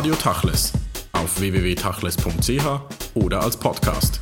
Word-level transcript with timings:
Radio 0.00 0.14
Tachles 0.14 0.72
auf 1.12 1.38
www.tachles.ch 1.40 2.64
oder 3.16 3.42
als 3.42 3.58
Podcast. 3.58 4.18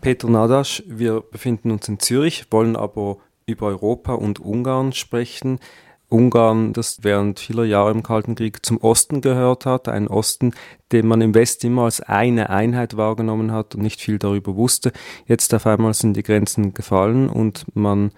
Peter 0.00 0.28
Nadasch, 0.28 0.82
wir 0.88 1.20
befinden 1.20 1.70
uns 1.70 1.86
in 1.86 2.00
Zürich, 2.00 2.46
wollen 2.50 2.74
aber 2.74 3.18
über 3.46 3.68
Europa 3.68 4.14
und 4.14 4.40
Ungarn 4.40 4.92
sprechen. 4.94 5.60
Ungarn, 6.08 6.72
das 6.72 7.04
während 7.04 7.38
vieler 7.38 7.64
Jahre 7.64 7.92
im 7.92 8.02
Kalten 8.02 8.34
Krieg 8.34 8.66
zum 8.66 8.78
Osten 8.78 9.20
gehört 9.20 9.64
hat, 9.64 9.86
ein 9.86 10.08
Osten, 10.08 10.54
den 10.90 11.06
man 11.06 11.20
im 11.20 11.34
Westen 11.34 11.68
immer 11.68 11.84
als 11.84 12.00
eine 12.00 12.50
Einheit 12.50 12.96
wahrgenommen 12.96 13.52
hat 13.52 13.76
und 13.76 13.82
nicht 13.82 14.00
viel 14.00 14.18
darüber 14.18 14.56
wusste. 14.56 14.90
Jetzt 15.26 15.54
auf 15.54 15.68
einmal 15.68 15.94
sind 15.94 16.14
die 16.14 16.24
Grenzen 16.24 16.74
gefallen 16.74 17.28
und 17.28 17.64
man 17.76 18.10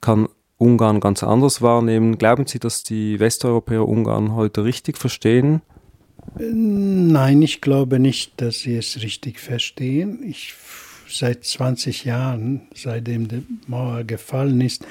kann 0.00 0.28
Ungarn 0.58 1.00
ganz 1.00 1.22
anders 1.22 1.62
wahrnehmen. 1.62 2.18
Glauben 2.18 2.46
Sie, 2.46 2.58
dass 2.58 2.82
die 2.82 3.20
Westeuropäer 3.20 3.86
Ungarn 3.86 4.34
heute 4.34 4.64
richtig 4.64 4.98
verstehen? 4.98 5.62
Nein, 6.36 7.40
ich 7.42 7.60
glaube 7.60 7.98
nicht, 7.98 8.40
dass 8.40 8.58
sie 8.58 8.76
es 8.76 9.00
richtig 9.02 9.40
verstehen. 9.40 10.22
Ich 10.22 10.54
seit 11.08 11.44
20 11.44 12.04
Jahren, 12.04 12.68
seitdem 12.74 13.28
die 13.28 13.46
Mauer 13.66 14.04
gefallen 14.04 14.60
ist, 14.60 14.86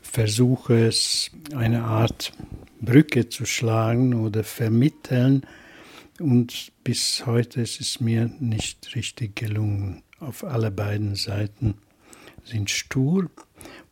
versuche 0.00 0.86
es 0.86 1.30
eine 1.54 1.84
Art 1.84 2.32
Brücke 2.80 3.28
zu 3.28 3.44
schlagen 3.44 4.14
oder 4.14 4.44
vermitteln 4.44 5.42
und 6.20 6.72
bis 6.84 7.26
heute 7.26 7.60
ist 7.60 7.80
es 7.80 8.00
mir 8.00 8.30
nicht 8.40 8.94
richtig 8.94 9.36
gelungen. 9.36 10.02
Auf 10.20 10.42
alle 10.42 10.70
beiden 10.70 11.14
Seiten 11.14 11.74
sind 12.44 12.70
stur 12.70 13.30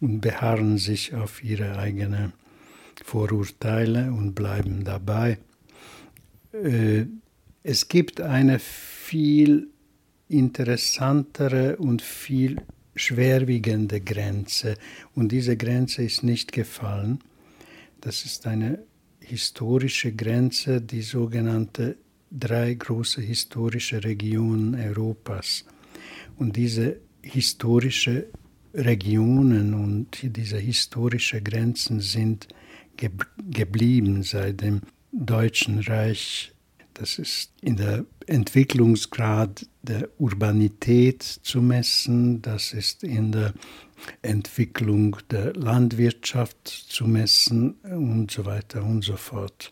und 0.00 0.20
beharren 0.20 0.78
sich 0.78 1.14
auf 1.14 1.42
ihre 1.42 1.78
eigenen 1.78 2.32
Vorurteile 3.04 4.12
und 4.12 4.34
bleiben 4.34 4.84
dabei. 4.84 5.38
Äh, 6.52 7.06
es 7.62 7.88
gibt 7.88 8.20
eine 8.20 8.58
viel 8.58 9.68
interessantere 10.28 11.76
und 11.76 12.02
viel 12.02 12.62
schwerwiegende 12.94 14.00
Grenze 14.00 14.76
und 15.14 15.30
diese 15.30 15.56
Grenze 15.56 16.02
ist 16.02 16.22
nicht 16.22 16.52
gefallen. 16.52 17.20
Das 18.00 18.24
ist 18.24 18.46
eine 18.46 18.78
historische 19.20 20.12
Grenze, 20.12 20.80
die 20.80 21.02
sogenannte 21.02 21.96
drei 22.30 22.74
große 22.74 23.20
historische 23.20 24.04
Regionen 24.04 24.74
Europas. 24.74 25.64
Und 26.36 26.56
diese 26.56 26.98
historische 27.22 28.26
Regionen 28.76 29.74
und 29.74 30.18
diese 30.22 30.58
historischen 30.58 31.42
Grenzen 31.42 32.00
sind 32.00 32.48
ge 32.96 33.10
geblieben 33.50 34.22
seit 34.22 34.60
dem 34.60 34.82
Deutschen 35.12 35.80
Reich. 35.80 36.52
Das 36.94 37.18
ist 37.18 37.52
in 37.60 37.76
der 37.76 38.04
Entwicklungsgrad 38.26 39.66
der 39.82 40.08
Urbanität 40.18 41.22
zu 41.22 41.60
messen, 41.60 42.42
das 42.42 42.72
ist 42.72 43.04
in 43.04 43.32
der 43.32 43.54
Entwicklung 44.22 45.16
der 45.30 45.54
Landwirtschaft 45.54 46.66
zu 46.66 47.06
messen 47.06 47.74
und 47.82 48.30
so 48.30 48.44
weiter 48.44 48.82
und 48.82 49.02
so 49.02 49.16
fort. 49.16 49.70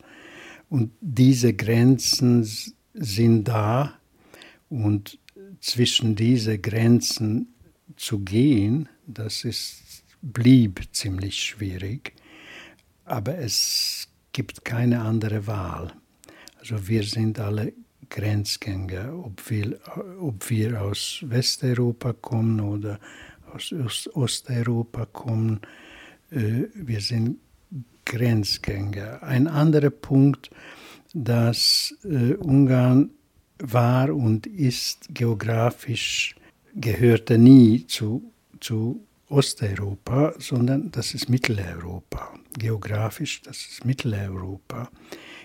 Und 0.69 0.93
diese 1.01 1.55
Grenzen 1.55 2.47
sind 2.95 3.45
da 3.45 3.95
und 4.69 5.19
zwischen 5.61 6.15
diese 6.17 6.59
Grenzen 6.59 7.54
zu 7.97 8.21
gehen, 8.21 8.89
das 9.07 9.45
ist, 9.45 10.05
blieb 10.23 10.89
ziemlich 10.93 11.43
schwierig, 11.43 12.15
aber 13.05 13.39
es 13.39 14.09
gibt 14.33 14.65
keine 14.65 15.01
andere 15.03 15.47
Wahl. 15.47 15.93
Also 16.59 16.89
wir 16.89 17.03
sind 17.05 17.39
alle 17.39 17.73
Grenzgänger, 18.09 19.15
ob 19.15 19.51
wir, 19.51 19.79
ob 20.21 20.49
wir 20.51 20.83
aus 20.83 21.25
Westeuropa 21.27 22.13
kommen 22.13 22.61
oder 22.61 22.99
aus 23.53 24.09
Osteuropa 24.15 25.07
kommen. 25.07 25.61
Äh, 26.31 26.65
wir 26.75 27.01
sind 27.01 27.39
Grenzgänger. 28.05 29.23
Ein 29.23 29.49
anderer 29.49 29.91
Punkt, 29.91 30.51
dass 31.13 31.95
äh, 32.05 32.35
Ungarn 32.35 33.11
war 33.59 34.15
und 34.15 34.47
ist 34.47 35.09
geografisch, 35.15 36.35
gehörte 36.75 37.39
nie 37.39 37.87
zu, 37.87 38.33
zu 38.61 39.01
Osteuropa, 39.29 40.35
sondern 40.39 40.91
das 40.91 41.15
ist 41.15 41.29
Mitteleuropa. 41.29 42.35
Geografisch, 42.57 43.43
das 43.43 43.59
ist 43.67 43.85
Mitteleuropa. 43.85 44.91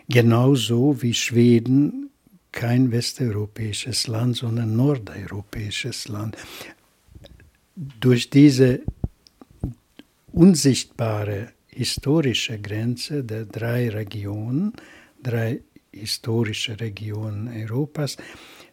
Genauso 0.07 1.01
wie 1.01 1.13
Schweden 1.13 2.09
kein 2.51 2.91
westeuropäisches 2.91 4.07
Land, 4.07 4.37
sondern 4.37 4.75
nordeuropäisches 4.75 6.07
Land. 6.07 6.35
Durch 7.75 8.29
diese 8.29 8.81
unsichtbare 10.31 11.53
historische 11.67 12.59
Grenze 12.59 13.23
der 13.23 13.45
drei 13.45 13.89
Regionen, 13.89 14.73
drei 15.21 15.61
historische 15.91 16.79
Regionen 16.79 17.47
Europas, 17.47 18.17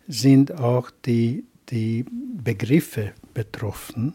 sind 0.09 0.53
auch 0.53 0.91
die, 1.05 1.45
die 1.71 2.05
Begriffe 2.11 3.13
betroffen. 3.35 4.15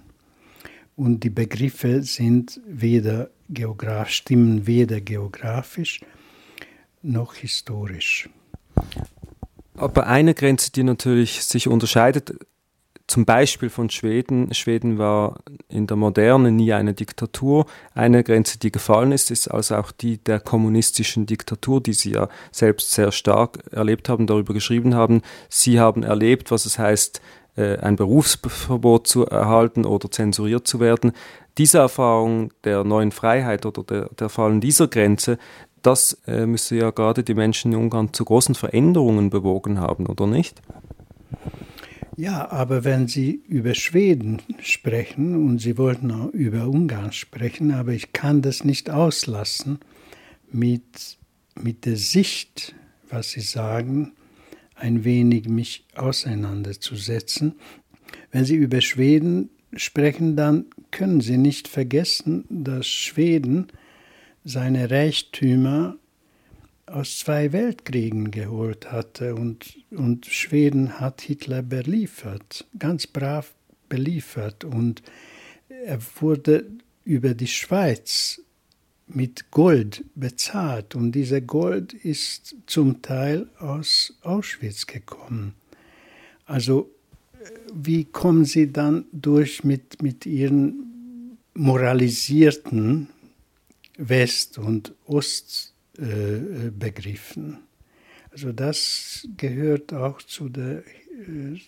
Und 0.96 1.24
die 1.24 1.30
Begriffe 1.30 2.04
sind 2.04 2.60
weder 2.68 3.30
geografisch, 3.50 4.18
stimmen 4.18 4.68
weder 4.68 5.02
geografisch 5.02 6.02
noch 7.02 7.36
historisch. 7.36 8.30
Aber 9.76 10.08
eine 10.08 10.34
Grenze, 10.34 10.72
die 10.72 10.84
natürlich 10.84 11.44
sich 11.44 11.68
unterscheidet, 11.68 12.36
zum 13.12 13.26
Beispiel 13.26 13.70
von 13.70 13.90
Schweden. 13.90 14.54
Schweden 14.54 14.98
war 14.98 15.42
in 15.68 15.86
der 15.86 15.98
Moderne 15.98 16.50
nie 16.50 16.72
eine 16.72 16.94
Diktatur. 16.94 17.66
Eine 17.94 18.24
Grenze, 18.24 18.58
die 18.58 18.72
gefallen 18.72 19.12
ist, 19.12 19.32
ist 19.32 19.50
also 19.50 19.76
auch 19.76 19.92
die 19.92 20.18
der 20.18 20.40
kommunistischen 20.40 21.26
Diktatur, 21.26 21.82
die 21.82 21.92
Sie 21.92 22.12
ja 22.12 22.30
selbst 22.54 22.92
sehr 22.92 23.12
stark 23.12 23.60
erlebt 23.72 24.08
haben, 24.08 24.28
darüber 24.28 24.54
geschrieben 24.54 24.96
haben. 24.96 25.24
Sie 25.50 25.78
haben 25.78 26.04
erlebt, 26.04 26.52
was 26.52 26.66
es 26.66 26.80
heißt, 26.80 27.22
ein 27.56 27.96
Berufsverbot 27.96 29.08
zu 29.08 29.26
erhalten 29.26 29.86
oder 29.86 30.10
zensuriert 30.10 30.68
zu 30.68 30.80
werden. 30.80 31.12
Diese 31.58 31.80
Erfahrung 31.80 32.52
der 32.64 32.84
neuen 32.84 33.12
Freiheit 33.12 33.66
oder 33.66 33.84
der, 33.84 34.10
der 34.18 34.30
Fallen 34.30 34.62
dieser 34.62 34.88
Grenze, 34.88 35.38
das 35.82 36.18
äh, 36.28 36.46
müsste 36.46 36.76
ja 36.76 36.92
gerade 36.92 37.24
die 37.24 37.34
Menschen 37.34 37.74
in 37.74 37.80
Ungarn 37.80 38.14
zu 38.14 38.24
großen 38.24 38.56
Veränderungen 38.56 39.30
bewogen 39.30 39.80
haben, 39.80 40.06
oder 40.06 40.28
nicht? 40.28 40.62
Ja, 42.18 42.52
aber 42.52 42.84
wenn 42.84 43.08
Sie 43.08 43.42
über 43.48 43.74
Schweden 43.74 44.42
sprechen 44.60 45.48
und 45.48 45.60
Sie 45.60 45.78
wollten 45.78 46.12
auch 46.12 46.30
über 46.30 46.68
Ungarn 46.68 47.14
sprechen, 47.14 47.72
aber 47.72 47.94
ich 47.94 48.14
kann 48.14 48.42
das 48.42 48.64
nicht 48.64 48.90
auslassen 48.90 49.80
mit, 50.52 51.18
mit 51.60 51.86
der 51.86 51.96
Sicht, 51.96 52.76
was 53.10 53.32
Sie 53.32 53.42
sagen, 53.42 54.14
ein 54.82 55.04
wenig 55.04 55.48
mich 55.48 55.86
auseinanderzusetzen. 55.96 57.54
Wenn 58.32 58.46
Sie 58.46 58.56
über 58.56 58.82
Schweden 58.82 59.50
sprechen, 59.76 60.36
dann 60.36 60.66
können 60.90 61.22
Sie 61.22 61.38
nicht 61.38 61.68
vergessen, 61.68 62.46
dass 62.50 62.88
Schweden 62.88 63.68
seine 64.44 64.90
Reichtümer 64.90 65.98
aus 66.88 67.20
zwei 67.20 67.54
Weltkriegen 67.54 68.32
geholt 68.32 68.92
hatte 68.92 69.36
und, 69.36 69.78
und 69.92 70.26
Schweden 70.26 71.00
hat 71.00 71.22
Hitler 71.22 71.62
beliefert, 71.62 72.66
ganz 72.78 73.08
brav 73.08 73.54
beliefert 73.88 74.66
und 74.66 75.02
er 75.70 76.00
wurde 76.20 76.66
über 77.06 77.34
die 77.34 77.48
Schweiz 77.48 78.42
mit 79.08 79.52
Gold 79.52 80.06
bezahlt 80.16 80.96
und 80.96 81.12
dieser 81.12 81.42
Gold 81.42 81.94
ist 81.94 82.56
zum 82.66 83.02
Teil 83.02 83.48
aus 83.60 84.18
Auschwitz 84.22 84.88
gekommen. 84.88 85.54
Also 86.46 86.90
wie 87.74 88.06
kommen 88.06 88.46
Sie 88.46 88.72
dann 88.72 89.06
durch 89.12 89.64
mit, 89.64 90.02
mit 90.02 90.26
Ihren 90.26 91.38
moralisierten 91.54 93.10
West- 93.98 94.58
und 94.58 94.94
Ostbegriffen. 95.06 97.60
also 98.32 98.52
das 98.52 99.28
gehört 99.38 99.94
auch 99.94 100.20
zu 100.22 100.50
der, 100.50 100.80
äh, 100.80 100.84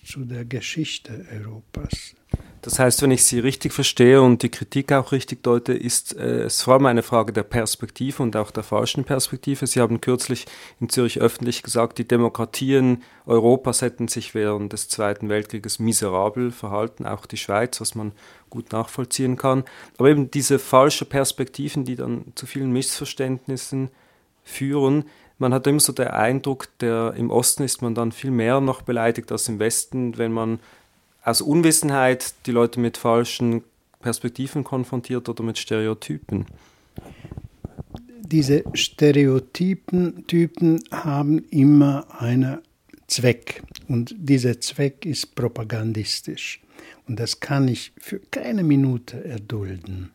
zu 0.05 0.25
der 0.25 0.43
Geschichte 0.45 1.25
Europas. 1.31 2.15
Das 2.63 2.79
heißt, 2.79 3.01
wenn 3.01 3.11
ich 3.11 3.25
Sie 3.25 3.39
richtig 3.39 3.73
verstehe 3.73 4.21
und 4.21 4.41
die 4.41 4.49
Kritik 4.49 4.93
auch 4.93 5.11
richtig 5.11 5.43
deute, 5.43 5.73
ist 5.73 6.15
äh, 6.15 6.43
es 6.43 6.61
vor 6.61 6.75
allem 6.75 6.85
eine 6.85 7.03
Frage 7.03 7.33
der 7.33 7.43
Perspektive 7.43 8.23
und 8.23 8.37
auch 8.37 8.51
der 8.51 8.63
falschen 8.63 9.03
Perspektive. 9.03 9.67
Sie 9.67 9.81
haben 9.81 9.99
kürzlich 9.99 10.45
in 10.79 10.87
Zürich 10.87 11.19
öffentlich 11.19 11.61
gesagt, 11.61 11.97
die 11.97 12.07
Demokratien 12.07 13.03
Europas 13.25 13.81
hätten 13.81 14.07
sich 14.07 14.33
während 14.33 14.71
des 14.71 14.87
Zweiten 14.87 15.27
Weltkrieges 15.27 15.79
miserabel 15.79 16.51
verhalten, 16.51 17.05
auch 17.05 17.25
die 17.25 17.35
Schweiz, 17.35 17.81
was 17.81 17.95
man 17.95 18.13
gut 18.49 18.71
nachvollziehen 18.71 19.35
kann. 19.35 19.65
Aber 19.97 20.07
eben 20.07 20.31
diese 20.31 20.57
falschen 20.57 21.09
Perspektiven, 21.09 21.83
die 21.83 21.97
dann 21.97 22.31
zu 22.35 22.45
vielen 22.45 22.71
Missverständnissen 22.71 23.89
führen. 24.41 25.03
Man 25.37 25.53
hat 25.53 25.67
immer 25.67 25.81
so 25.81 25.91
den 25.91 26.07
Eindruck, 26.07 26.69
der 26.79 27.13
im 27.17 27.29
Osten 27.29 27.63
ist 27.63 27.81
man 27.81 27.93
dann 27.93 28.13
viel 28.13 28.31
mehr 28.31 28.61
noch 28.61 28.83
beleidigt 28.83 29.33
als 29.33 29.49
im 29.49 29.59
Westen, 29.59 30.17
wenn 30.17 30.31
man 30.31 30.59
aus 31.23 31.41
Unwissenheit 31.41 32.33
die 32.45 32.51
Leute 32.51 32.79
mit 32.79 32.97
falschen 32.97 33.63
Perspektiven 34.01 34.63
konfrontiert 34.63 35.29
oder 35.29 35.43
mit 35.43 35.57
Stereotypen. 35.57 36.45
Diese 38.21 38.63
Stereotypen 38.73 40.27
Typen 40.27 40.83
haben 40.91 41.39
immer 41.49 42.05
einen 42.19 42.59
Zweck 43.07 43.63
und 43.87 44.15
dieser 44.17 44.59
Zweck 44.59 45.05
ist 45.05 45.35
propagandistisch 45.35 46.61
und 47.07 47.19
das 47.19 47.39
kann 47.39 47.67
ich 47.67 47.93
für 47.97 48.19
keine 48.31 48.63
Minute 48.63 49.23
erdulden. 49.23 50.11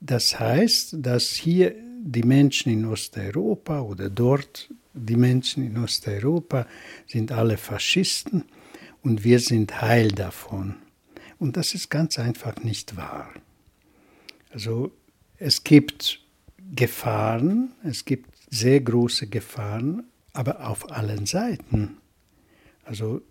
Das 0.00 0.38
heißt, 0.38 0.96
dass 0.98 1.30
hier 1.30 1.74
die 2.02 2.22
Menschen 2.22 2.70
in 2.72 2.84
Osteuropa 2.84 3.80
oder 3.80 4.10
dort 4.10 4.68
die 4.92 5.16
Menschen 5.16 5.66
in 5.66 5.78
Osteuropa 5.78 6.66
sind 7.06 7.32
alle 7.32 7.56
Faschisten 7.56 8.44
und 9.02 9.24
wir 9.24 9.40
sind 9.40 9.80
heil 9.80 10.08
davon. 10.08 10.76
Und 11.38 11.56
das 11.56 11.74
ist 11.74 11.90
ganz 11.90 12.18
einfach 12.18 12.56
nicht 12.62 12.96
wahr. 12.96 13.32
Also 14.50 14.92
es 15.38 15.64
gibt 15.64 16.20
Gefahren, 16.74 17.72
es 17.84 18.04
gibt 18.04 18.30
sehr 18.50 18.80
große 18.80 19.26
Gefahren, 19.26 20.04
aber 20.32 20.66
auf 20.68 20.90
allen 20.90 21.26
Seiten. 21.26 21.98
Also 22.84 23.22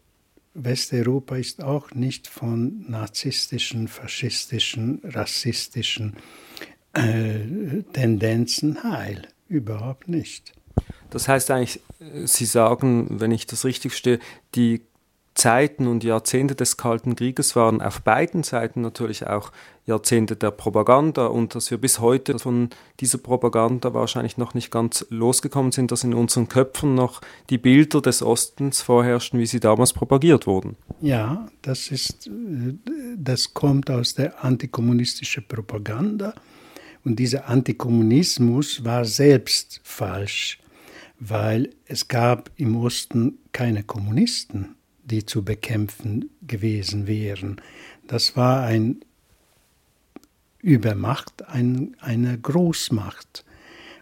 Westeuropa 0.54 1.36
ist 1.36 1.64
auch 1.64 1.92
nicht 1.92 2.28
von 2.28 2.86
narzisstischen, 2.90 3.88
faschistischen, 3.88 5.02
rassistischen 5.04 6.16
äh, 6.94 7.84
Tendenzen 7.94 8.84
heil. 8.84 9.28
Überhaupt 9.48 10.08
nicht. 10.08 10.54
Das 11.10 11.28
heißt 11.28 11.52
eigentlich, 11.52 11.82
Sie 12.26 12.46
sagen, 12.46 13.20
wenn 13.20 13.32
ich 13.32 13.46
das 13.46 13.66
richtig 13.66 13.92
verstehe, 13.92 14.20
die 14.56 14.82
Zeiten 15.36 15.88
und 15.88 16.06
Jahrzehnte 16.06 16.56
des 16.56 16.78
Kalten 16.78 17.18
Krieges 17.18 17.58
waren 17.58 17.82
auf 17.82 18.02
beiden 18.02 18.44
Seiten 18.44 18.80
natürlich 18.80 19.28
auch 19.28 19.52
Jahrzehnte 19.86 20.38
der 20.38 20.52
Propaganda 20.52 21.28
und 21.28 21.56
dass 21.56 21.70
wir 21.70 21.78
bis 21.78 22.00
heute 22.00 22.40
von 22.40 22.70
dieser 23.02 23.18
Propaganda 23.18 23.94
wahrscheinlich 23.94 24.38
noch 24.38 24.54
nicht 24.54 24.72
ganz 24.72 25.06
losgekommen 25.10 25.74
sind, 25.74 25.92
dass 25.92 26.06
in 26.06 26.14
unseren 26.14 26.48
Köpfen 26.48 26.96
noch 26.96 27.20
die 27.50 27.58
Bilder 27.58 28.02
des 28.02 28.24
Ostens 28.24 28.82
vorherrschen, 28.82 29.38
wie 29.38 29.46
sie 29.46 29.60
damals 29.60 29.92
propagiert 29.92 30.48
wurden. 30.48 30.78
Ja, 31.02 31.46
das 31.62 31.90
ist, 31.92 32.30
das 33.18 33.54
kommt 33.54 33.92
aus 33.92 34.16
der 34.16 34.44
antikommunistischen 34.44 35.46
Propaganda 35.46 36.34
und 37.04 37.20
dieser 37.20 37.50
Antikommunismus 37.50 38.86
war 38.86 39.04
selbst 39.04 39.82
falsch, 39.84 40.60
weil 41.20 41.72
es 41.86 42.08
gab 42.08 42.50
im 42.56 42.78
Osten 42.78 43.38
keine 43.52 43.84
Kommunisten 43.84 44.76
die 45.06 45.26
zu 45.26 45.44
bekämpfen 45.44 46.30
gewesen 46.46 47.08
wären. 47.08 47.62
Das 48.08 48.36
war 48.36 48.64
ein 48.64 49.02
Übermacht, 50.60 51.48
ein, 51.48 51.96
eine 52.00 52.38
Großmacht. 52.38 53.46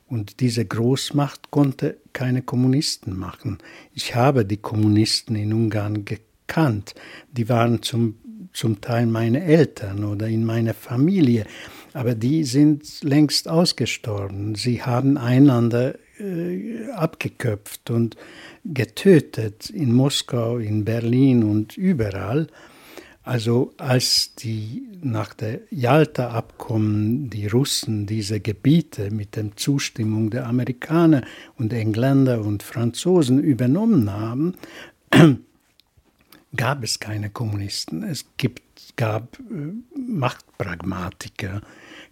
Und 0.07 0.39
diese 0.39 0.65
Großmacht 0.65 1.51
konnte 1.51 1.97
keine 2.13 2.41
Kommunisten 2.41 3.17
machen. 3.17 3.57
Ich 3.94 4.15
habe 4.15 4.45
die 4.45 4.57
Kommunisten 4.57 5.35
in 5.35 5.53
Ungarn 5.53 6.05
gekannt. 6.05 6.95
Die 7.31 7.50
waren 7.50 7.81
zum, 7.81 8.15
zum 8.53 8.79
Teil 8.79 9.07
meine 9.07 9.44
Eltern 9.44 10.03
oder 10.03 10.27
in 10.27 10.45
meiner 10.45 10.73
Familie. 10.73 11.45
Aber 11.94 12.15
die 12.15 12.44
sind 12.44 13.03
längst 13.03 13.47
ausgestorben. 13.47 14.55
Sie 14.55 14.83
haben 14.83 15.17
einander 15.17 15.95
äh, 16.23 16.89
abgeköpft 16.91 17.89
und 17.89 18.15
getötet 18.63 19.69
in 19.69 19.93
Moskau, 19.93 20.57
in 20.57 20.85
Berlin 20.85 21.43
und 21.43 21.77
überall. 21.77 22.47
Also 23.23 23.73
als 23.77 24.35
die 24.35 24.87
nach 25.01 25.33
der 25.33 25.61
Jalta-Abkommen 25.69 27.29
die 27.29 27.47
Russen 27.47 28.05
diese 28.05 28.39
Gebiete 28.39 29.11
mit 29.11 29.35
der 29.35 29.55
Zustimmung 29.55 30.29
der 30.29 30.47
Amerikaner 30.47 31.23
und 31.57 31.71
Engländer 31.71 32.41
und 32.41 32.63
Franzosen 32.63 33.39
übernommen 33.39 34.11
haben, 34.11 34.55
gab 36.55 36.83
es 36.83 36.99
keine 36.99 37.29
Kommunisten. 37.29 38.03
Es 38.03 38.25
gibt, 38.37 38.61
gab 38.97 39.39
äh, 39.39 39.73
Machtpragmatiker, 39.97 41.61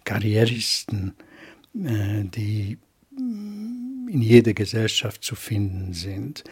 Karrieristen, 0.04 1.12
äh, 1.74 2.24
die 2.24 2.78
in 4.12 4.20
jeder 4.20 4.52
Gesellschaft 4.52 5.24
zu 5.24 5.34
finden 5.34 5.94
sind. 5.94 6.44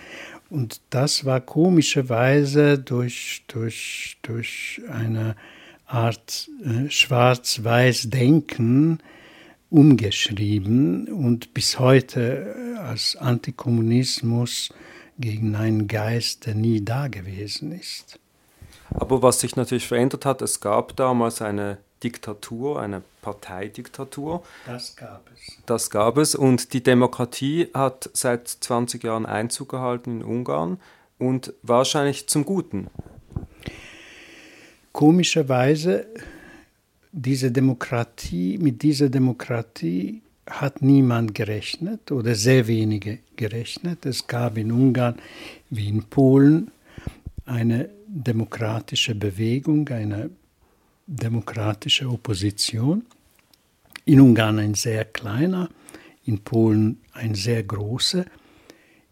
Und 0.49 0.81
das 0.89 1.27
war 1.27 1.43
komischerweise 1.43 2.79
durch, 2.79 3.45
durch, 3.49 4.17
durch 4.23 4.81
eine 4.91 5.37
Art 5.87 6.49
äh, 6.65 6.89
Schwarz-Weiß-Denken 6.89 9.01
umgeschrieben 9.69 11.09
und 11.09 11.53
bis 11.53 11.79
heute 11.79 12.55
äh, 12.57 12.79
als 12.79 13.17
Antikommunismus 13.17 14.73
gegen 15.19 15.55
einen 15.55 15.87
Geist, 15.87 16.47
der 16.47 16.55
nie 16.55 16.83
da 16.83 17.09
gewesen 17.09 17.73
ist. 17.73 18.19
Aber 18.89 19.23
was 19.23 19.41
sich 19.41 19.55
natürlich 19.55 19.87
verändert 19.87 20.25
hat, 20.25 20.41
es 20.41 20.61
gab 20.61 20.97
damals 20.97 21.43
eine 21.43 21.77
Diktatur, 22.03 22.81
eine 22.81 23.03
Parteidiktatur. 23.23 24.43
Das 24.67 24.97
gab 24.97 25.29
es. 25.35 25.59
Das 25.67 25.91
gab 25.91 26.17
es 26.17 26.35
und 26.35 26.73
die 26.73 26.83
Demokratie 26.83 27.69
hat 27.75 28.11
seit 28.15 28.49
20 28.49 29.05
Jahren 29.05 29.27
Einzug 29.27 29.69
gehalten 29.69 30.21
in 30.21 30.25
Ungarn 30.25 30.79
und 31.19 31.53
wahrscheinlich 31.63 32.27
zum 32.29 32.45
Guten. 32.45 32.89
Komischerweise, 34.93 36.07
diese 37.13 37.53
Demokratie, 37.53 38.59
mit 38.59 38.83
dieser 38.83 39.09
Demokratie 39.09 40.23
hat 40.49 40.83
niemand 40.83 41.35
gerechnet 41.35 42.11
oder 42.11 42.35
sehr 42.35 42.67
wenige 42.67 43.19
gerechnet. 43.37 44.05
Es 44.05 44.27
gab 44.27 44.59
in 44.59 44.73
Ungarn 44.73 45.17
wie 45.71 45.89
in 45.89 46.03
Polen 46.05 46.71
eine 47.45 47.91
demokratische 48.07 49.15
Bewegung, 49.15 49.89
eine 49.89 50.31
demokratische 51.11 52.09
Opposition. 52.09 53.05
In 54.05 54.21
Ungarn 54.21 54.59
ein 54.59 54.75
sehr 54.75 55.05
kleiner, 55.05 55.69
in 56.25 56.41
Polen 56.41 57.01
ein 57.13 57.35
sehr 57.35 57.63
großer, 57.63 58.25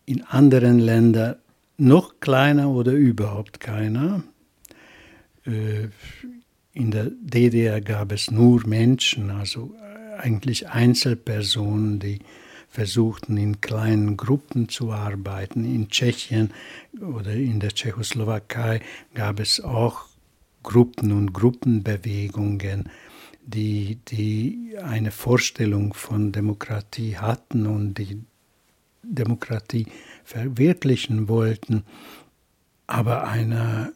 in 0.07 0.23
anderen 0.23 0.79
Ländern 0.79 1.37
noch 1.77 2.21
kleiner 2.21 2.71
oder 2.71 2.93
überhaupt 2.93 3.61
keiner. 3.61 4.23
Äh, 5.45 5.89
in 6.73 6.91
der 6.91 7.11
DDR 7.11 7.81
gab 7.81 8.13
es 8.13 8.31
nur 8.31 8.67
Menschen, 8.67 9.31
also 9.31 9.75
eigentlich 10.19 10.69
Einzelpersonen, 10.69 11.99
die 11.99 12.21
versuchten 12.69 13.37
in 13.37 13.61
kleinen 13.61 14.17
Gruppen 14.17 14.69
zu 14.69 14.93
arbeiten. 14.93 15.65
In 15.65 15.89
Tschechien 15.89 16.53
oder 17.01 17.33
in 17.33 17.61
der 17.61 17.71
Tschechoslowakei 17.71 18.81
gab 19.15 19.41
es 19.41 19.61
auch 19.61 20.08
Gruppen 20.69 21.13
und 21.13 21.33
Gruppenbewegungen, 21.33 22.91
die, 23.43 23.97
die 24.07 24.77
eine 24.83 25.11
Vorstellung 25.11 25.95
von 25.95 26.31
Demokratie 26.31 27.17
hatten 27.17 27.67
und 27.67 27.95
die 27.95 28.23
Demokratie 29.03 29.87
verwirklichen 30.25 31.27
wollten, 31.27 31.85
aber 32.87 33.27
eine 33.27 33.95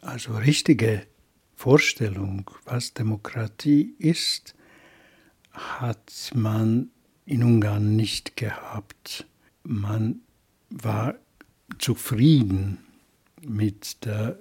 also 0.00 0.34
richtige 0.34 1.06
Vorstellung, 1.54 2.50
was 2.64 2.94
Demokratie 2.94 3.94
ist, 3.98 4.54
hat 5.52 6.30
man 6.34 6.88
in 7.26 7.42
Ungarn 7.42 7.96
nicht 7.96 8.34
gehabt. 8.34 9.26
Man 9.62 10.20
war 10.70 11.16
zufrieden 11.78 12.78
mit, 13.42 14.06
der, 14.06 14.38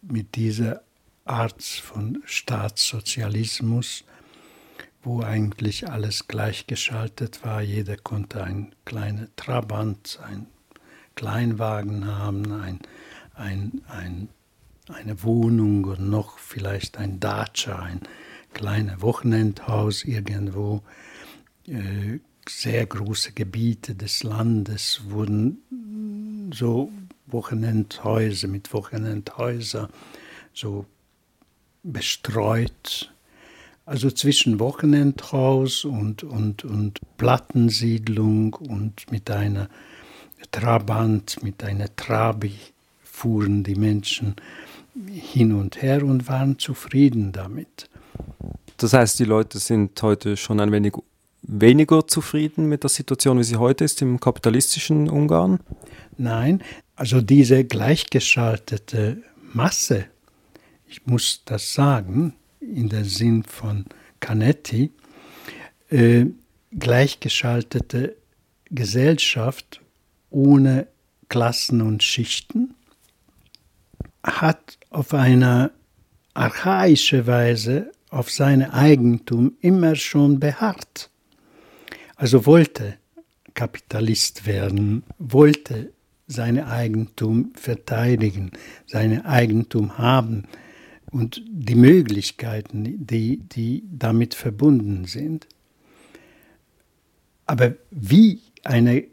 mit 0.00 0.36
dieser 0.36 0.82
Art 1.24 1.62
von 1.62 2.22
Staatssozialismus, 2.24 4.04
wo 5.02 5.22
eigentlich 5.22 5.88
alles 5.88 6.28
gleichgeschaltet 6.28 7.44
war. 7.44 7.62
Jeder 7.62 7.96
konnte 7.96 8.42
ein 8.42 8.74
kleiner 8.84 9.28
Trabant, 9.36 10.18
ein 10.24 10.46
Kleinwagen 11.14 12.06
haben, 12.06 12.52
ein, 12.52 12.80
ein, 13.34 13.82
ein, 13.88 14.28
eine 14.88 15.22
Wohnung 15.22 15.84
und 15.84 16.08
noch 16.08 16.38
vielleicht 16.38 16.98
ein 16.98 17.20
Dacia, 17.20 17.78
ein 17.78 18.00
kleines 18.52 19.00
Wochenendhaus 19.00 20.04
irgendwo. 20.04 20.82
Äh, 21.66 22.18
sehr 22.48 22.86
große 22.86 23.32
Gebiete 23.32 23.94
des 23.94 24.24
Landes 24.24 25.02
wurden 25.04 26.50
so 26.52 26.90
Wochenendhäuser 27.28 28.48
mit 28.48 28.72
Wochenendhäusern 28.72 29.88
so 30.52 30.86
bestreut. 31.82 33.12
Also 33.84 34.10
zwischen 34.10 34.60
Wochenendhaus 34.60 35.84
und, 35.84 36.22
und, 36.22 36.64
und 36.64 37.00
Plattensiedlung 37.16 38.54
und 38.54 39.10
mit 39.10 39.30
einer 39.30 39.68
Trabant, 40.50 41.42
mit 41.42 41.64
einer 41.64 41.94
Trabi 41.96 42.54
fuhren 43.02 43.64
die 43.64 43.74
Menschen 43.74 44.36
hin 45.10 45.52
und 45.52 45.82
her 45.82 46.04
und 46.04 46.28
waren 46.28 46.58
zufrieden 46.58 47.32
damit. 47.32 47.88
Das 48.76 48.92
heißt, 48.92 49.18
die 49.18 49.24
Leute 49.24 49.58
sind 49.58 50.00
heute 50.02 50.36
schon 50.36 50.60
ein 50.60 50.72
wenig 50.72 50.94
weniger 51.42 52.06
zufrieden 52.06 52.68
mit 52.68 52.84
der 52.84 52.90
Situation, 52.90 53.38
wie 53.38 53.44
sie 53.44 53.56
heute 53.56 53.84
ist 53.84 54.00
im 54.00 54.20
kapitalistischen 54.20 55.10
Ungarn? 55.10 55.58
Nein, 56.16 56.62
also 56.94 57.20
diese 57.20 57.64
gleichgeschaltete 57.64 59.22
Masse, 59.52 60.06
ich 60.92 61.06
muss 61.06 61.40
das 61.46 61.72
sagen, 61.72 62.34
in 62.60 62.90
der 62.90 63.06
Sinn 63.06 63.44
von 63.44 63.86
Canetti, 64.20 64.90
äh, 65.88 66.26
gleichgeschaltete 66.70 68.16
Gesellschaft 68.70 69.80
ohne 70.28 70.86
Klassen 71.30 71.80
und 71.80 72.02
Schichten 72.02 72.74
hat 74.22 74.78
auf 74.90 75.14
eine 75.14 75.70
archaische 76.34 77.26
Weise 77.26 77.90
auf 78.10 78.30
sein 78.30 78.62
Eigentum 78.62 79.56
immer 79.62 79.96
schon 79.96 80.40
beharrt. 80.40 81.08
Also 82.16 82.44
wollte 82.44 82.98
Kapitalist 83.54 84.44
werden, 84.44 85.04
wollte 85.18 85.94
sein 86.26 86.62
Eigentum 86.62 87.52
verteidigen, 87.54 88.52
sein 88.86 89.24
Eigentum 89.24 89.96
haben 89.96 90.44
und 91.12 91.42
die 91.46 91.74
Möglichkeiten, 91.74 93.06
die, 93.06 93.36
die 93.36 93.84
damit 93.92 94.34
verbunden 94.34 95.04
sind. 95.04 95.46
Aber 97.46 97.74
wie 97.90 98.40
eine 98.64 99.04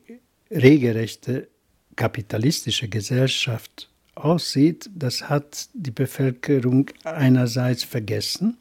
regelrechte 0.49 1.49
kapitalistische 1.95 2.87
Gesellschaft 2.87 3.89
aussieht, 4.15 4.89
das 4.95 5.29
hat 5.29 5.69
die 5.73 5.91
Bevölkerung 5.91 6.89
einerseits 7.03 7.83
vergessen, 7.83 8.57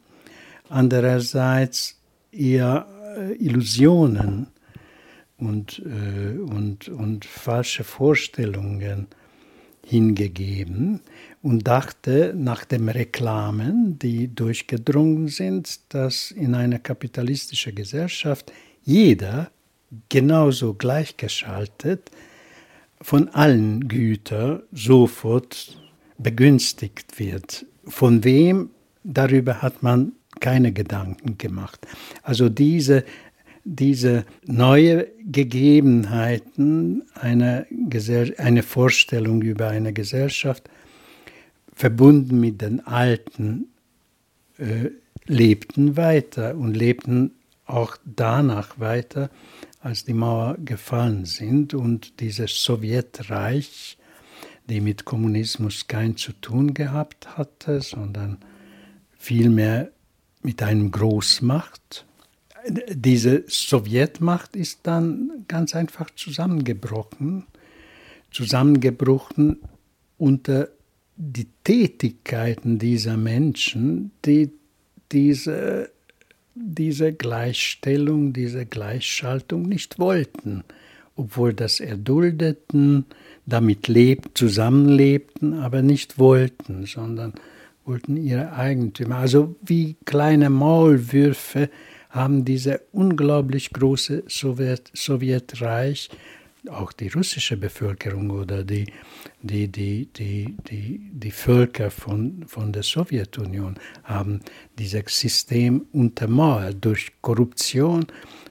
andererseits 0.68 2.00
eher 2.32 2.88
äh, 3.16 3.34
Illusionen 3.34 4.48
und, 5.36 5.80
äh, 5.84 6.38
und, 6.38 6.88
und 6.88 7.24
falsche 7.24 7.84
Vorstellungen 7.84 9.06
hingegeben 9.86 11.00
und 11.48 11.66
dachte 11.66 12.34
nach 12.36 12.66
den 12.66 12.90
Reklamen, 12.90 13.98
die 13.98 14.34
durchgedrungen 14.34 15.28
sind, 15.28 15.80
dass 15.94 16.30
in 16.30 16.54
einer 16.54 16.78
kapitalistischen 16.78 17.74
Gesellschaft 17.74 18.52
jeder 18.82 19.50
genauso 20.10 20.74
gleichgeschaltet 20.74 22.10
von 23.00 23.30
allen 23.30 23.88
Gütern 23.88 24.60
sofort 24.72 25.80
begünstigt 26.18 27.18
wird. 27.18 27.64
Von 27.86 28.24
wem, 28.24 28.68
darüber 29.02 29.62
hat 29.62 29.82
man 29.82 30.12
keine 30.40 30.72
Gedanken 30.72 31.38
gemacht. 31.38 31.80
Also 32.22 32.50
diese, 32.50 33.04
diese 33.64 34.26
neue 34.44 35.06
Gegebenheiten, 35.24 37.04
eine, 37.14 37.66
eine 38.36 38.62
Vorstellung 38.62 39.40
über 39.40 39.68
eine 39.68 39.94
Gesellschaft, 39.94 40.68
verbunden 41.78 42.40
mit 42.40 42.60
den 42.60 42.84
Alten, 42.84 43.68
äh, 44.58 44.90
lebten 45.26 45.96
weiter 45.96 46.56
und 46.56 46.74
lebten 46.74 47.30
auch 47.66 47.96
danach 48.04 48.80
weiter, 48.80 49.30
als 49.78 50.04
die 50.04 50.12
Mauer 50.12 50.56
gefallen 50.64 51.24
sind 51.24 51.74
und 51.74 52.18
dieses 52.18 52.64
Sowjetreich, 52.64 53.96
die 54.68 54.80
mit 54.80 55.04
Kommunismus 55.04 55.86
kein 55.86 56.16
zu 56.16 56.32
tun 56.32 56.74
gehabt 56.74 57.38
hatte, 57.38 57.80
sondern 57.80 58.38
vielmehr 59.16 59.92
mit 60.42 60.64
einem 60.64 60.90
Großmacht. 60.90 62.06
Diese 62.90 63.44
Sowjetmacht 63.46 64.56
ist 64.56 64.80
dann 64.82 65.44
ganz 65.46 65.76
einfach 65.76 66.10
zusammengebrochen, 66.10 67.46
zusammengebrochen 68.32 69.58
unter 70.16 70.70
die 71.20 71.48
Tätigkeiten 71.64 72.78
dieser 72.78 73.16
Menschen, 73.16 74.12
die 74.24 74.50
diese 75.10 75.90
diese 76.60 77.12
Gleichstellung, 77.12 78.32
diese 78.32 78.66
Gleichschaltung 78.66 79.62
nicht 79.62 79.98
wollten, 79.98 80.64
obwohl 81.16 81.54
das 81.54 81.80
erduldeten, 81.80 83.04
damit 83.46 83.88
lebt, 83.88 84.36
zusammenlebten, 84.36 85.54
aber 85.54 85.82
nicht 85.82 86.18
wollten, 86.18 86.86
sondern 86.86 87.34
wollten 87.84 88.16
ihre 88.16 88.52
Eigentümer. 88.52 89.16
Also 89.16 89.56
wie 89.62 89.96
kleine 90.04 90.50
Maulwürfe 90.50 91.70
haben 92.10 92.44
diese 92.44 92.80
unglaublich 92.92 93.70
große 93.72 94.24
Sowjet, 94.28 94.90
Sowjetreich 94.94 96.10
auch 96.68 96.92
die 96.92 97.08
russische 97.08 97.56
Bevölkerung 97.56 98.30
oder 98.30 98.64
die, 98.64 98.86
die, 99.42 99.68
die, 99.68 100.06
die, 100.06 100.56
die, 100.68 101.00
die 101.12 101.30
Völker 101.30 101.90
von, 101.90 102.44
von 102.46 102.72
der 102.72 102.82
Sowjetunion 102.82 103.78
haben 104.04 104.40
dieses 104.78 105.04
System 105.08 105.86
untermauert 105.92 106.76
durch 106.80 107.12
Korruption, 107.20 108.06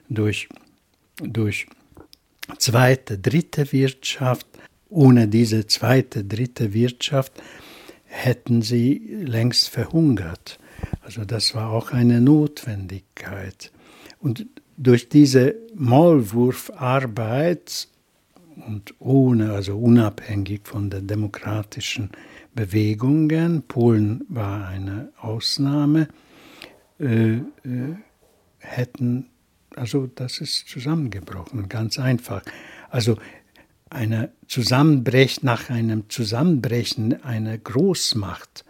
durch, 0.08 0.48
durch 1.22 1.66
zweite, 2.58 3.18
dritte 3.18 3.72
Wirtschaft. 3.72 4.46
Ohne 4.90 5.28
diese 5.28 5.66
zweite, 5.66 6.24
dritte 6.24 6.72
Wirtschaft 6.72 7.32
hätten 8.04 8.62
sie 8.62 9.22
längst 9.24 9.68
verhungert. 9.68 10.58
Also 11.02 11.24
das 11.24 11.54
war 11.54 11.70
auch 11.70 11.92
eine 11.92 12.20
Notwendigkeit. 12.20 13.70
Und 14.20 14.46
durch 14.76 15.08
diese 15.08 15.54
Maulwurfarbeit 15.74 17.88
und 18.68 18.94
ohne, 18.98 19.52
also 19.52 19.78
unabhängig 19.78 20.60
von 20.64 20.90
den 20.90 21.06
demokratischen 21.06 22.10
Bewegungen, 22.54 23.62
Polen 23.62 24.24
war 24.28 24.68
eine 24.68 25.10
Ausnahme, 25.18 26.08
äh, 27.00 27.36
äh, 27.36 27.42
hätten, 28.58 29.30
also 29.74 30.06
das 30.06 30.38
ist 30.38 30.68
zusammengebrochen, 30.68 31.68
ganz 31.70 31.98
einfach. 31.98 32.42
Also 32.90 33.16
eine 33.88 34.32
Zusammenbrech, 34.46 35.42
nach 35.42 35.70
einem 35.70 36.10
Zusammenbrechen 36.10 37.22
einer 37.24 37.56
Großmacht, 37.56 38.66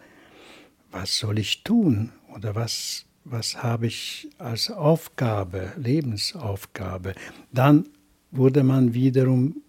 was 0.91 1.17
soll 1.17 1.39
ich 1.39 1.63
tun 1.63 2.13
oder 2.33 2.55
was, 2.55 3.05
was 3.25 3.61
habe 3.61 3.87
ich 3.87 4.29
als 4.37 4.71
Aufgabe, 4.71 5.73
Lebensaufgabe? 5.77 7.15
Dann 7.51 7.89
wurde 8.31 8.63
man 8.63 8.93
wiederum 8.93 9.61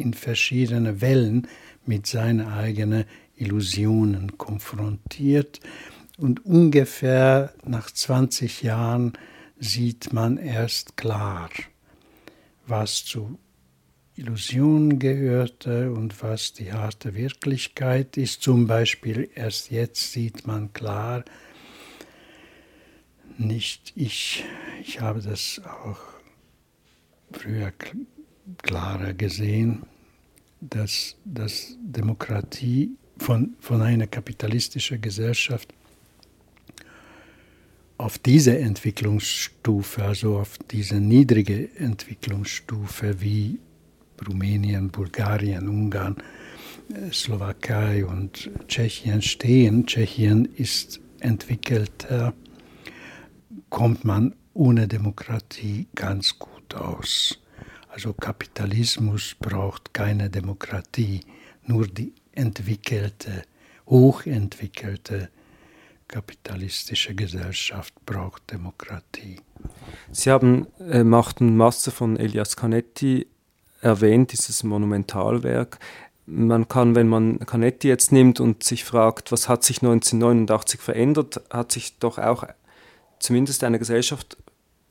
in 0.00 0.14
verschiedene 0.14 1.00
Wellen 1.00 1.46
mit 1.86 2.06
seinen 2.06 2.46
eigenen 2.46 3.04
Illusionen 3.36 4.38
konfrontiert. 4.38 5.60
Und 6.16 6.44
ungefähr 6.44 7.54
nach 7.64 7.90
20 7.90 8.62
Jahren 8.62 9.12
sieht 9.58 10.12
man 10.12 10.36
erst 10.36 10.96
klar, 10.96 11.50
was 12.66 13.04
zu 13.04 13.38
Illusionen 14.16 14.98
gehörte 14.98 15.92
und 15.92 16.22
was 16.22 16.52
die 16.52 16.72
harte 16.72 17.14
Wirklichkeit 17.14 18.18
ist. 18.18 18.42
Zum 18.42 18.66
Beispiel 18.66 19.30
erst 19.34 19.70
jetzt 19.70 20.12
sieht 20.12 20.46
man 20.46 20.72
klar, 20.74 21.24
nicht 23.38 23.92
ich, 23.96 24.44
ich 24.82 25.00
habe 25.00 25.22
das 25.22 25.62
auch 25.64 25.98
früher 27.32 27.72
klarer 28.58 29.14
gesehen, 29.14 29.82
dass, 30.60 31.16
dass 31.24 31.76
Demokratie 31.82 32.90
von, 33.18 33.54
von 33.60 33.82
einer 33.82 34.06
kapitalistischen 34.06 35.00
Gesellschaft 35.00 35.72
auf 37.98 38.18
diese 38.18 38.58
Entwicklungsstufe, 38.58 40.02
also 40.02 40.38
auf 40.38 40.56
diese 40.70 40.96
niedrige 40.96 41.68
Entwicklungsstufe 41.76 43.20
wie 43.20 43.58
Rumänien, 44.26 44.90
Bulgarien, 44.90 45.68
Ungarn, 45.68 46.16
äh, 46.88 47.12
Slowakei 47.12 48.04
und 48.04 48.50
Tschechien 48.68 49.20
stehen, 49.20 49.86
Tschechien 49.86 50.46
ist 50.56 51.00
entwickelter, 51.20 52.32
kommt 53.68 54.04
man 54.04 54.34
ohne 54.54 54.88
Demokratie 54.88 55.86
ganz 55.94 56.38
gut 56.38 56.74
aus. 56.74 57.38
Also 57.92 58.12
Kapitalismus 58.12 59.34
braucht 59.38 59.92
keine 59.92 60.30
Demokratie, 60.30 61.20
nur 61.66 61.88
die 61.88 62.14
entwickelte, 62.32 63.42
hochentwickelte 63.86 65.28
kapitalistische 66.06 67.14
Gesellschaft 67.14 67.94
braucht 68.06 68.50
Demokratie. 68.50 69.40
Sie 70.10 70.30
haben 70.30 70.66
äh, 70.78 71.04
Macht 71.04 71.40
und 71.40 71.56
Masse 71.56 71.90
von 71.90 72.16
Elias 72.16 72.56
Canetti 72.56 73.26
erwähnt, 73.80 74.32
dieses 74.32 74.62
Monumentalwerk. 74.62 75.78
Man 76.26 76.68
kann, 76.68 76.94
wenn 76.94 77.08
man 77.08 77.40
Canetti 77.40 77.88
jetzt 77.88 78.12
nimmt 78.12 78.40
und 78.40 78.62
sich 78.62 78.84
fragt, 78.84 79.32
was 79.32 79.48
hat 79.48 79.64
sich 79.64 79.78
1989 79.78 80.80
verändert, 80.80 81.40
hat 81.50 81.72
sich 81.72 81.98
doch 81.98 82.18
auch 82.18 82.44
zumindest 83.18 83.64
eine 83.64 83.78
Gesellschaft 83.78 84.36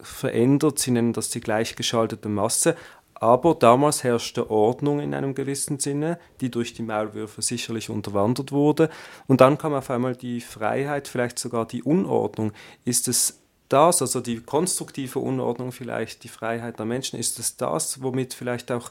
verändert. 0.01 0.79
Sie 0.79 0.91
nennen 0.91 1.13
das 1.13 1.29
die 1.29 1.41
gleichgeschaltete 1.41 2.29
Masse. 2.29 2.75
Aber 3.15 3.53
damals 3.53 4.05
herrschte 4.05 4.49
Ordnung 4.49 5.01
in 5.01 5.13
einem 5.13 5.35
gewissen 5.35 5.79
Sinne, 5.79 6.19
die 6.39 6.49
durch 6.49 6.73
die 6.73 6.83
Maulwürfe 6.83 7.41
sicherlich 7.41 7.89
unterwandert 7.89 8.53
wurde. 8.53 8.89
Und 9.27 9.41
dann 9.41 9.57
kam 9.57 9.73
auf 9.73 9.89
einmal 9.89 10.15
die 10.15 10.39
Freiheit, 10.39 11.09
vielleicht 11.09 11.37
sogar 11.37 11.65
die 11.65 11.83
Unordnung. 11.83 12.53
Ist 12.85 13.09
es 13.09 13.41
das, 13.67 14.01
also 14.01 14.21
die 14.21 14.39
konstruktive 14.39 15.19
Unordnung 15.19 15.73
vielleicht, 15.73 16.23
die 16.23 16.29
Freiheit 16.29 16.79
der 16.79 16.85
Menschen, 16.85 17.19
ist 17.19 17.39
es 17.39 17.57
das, 17.57 18.01
womit 18.01 18.33
vielleicht 18.33 18.71
auch 18.71 18.89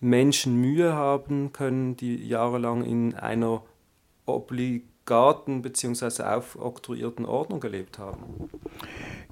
Menschen 0.00 0.56
Mühe 0.56 0.94
haben 0.94 1.52
können, 1.52 1.96
die 1.96 2.26
jahrelang 2.26 2.84
in 2.84 3.14
einer 3.14 3.62
obligaten 5.08 5.62
bzw. 5.62 6.22
aufoktroyierten 6.22 7.24
Ordnung 7.24 7.60
gelebt 7.60 7.98
haben? 7.98 8.50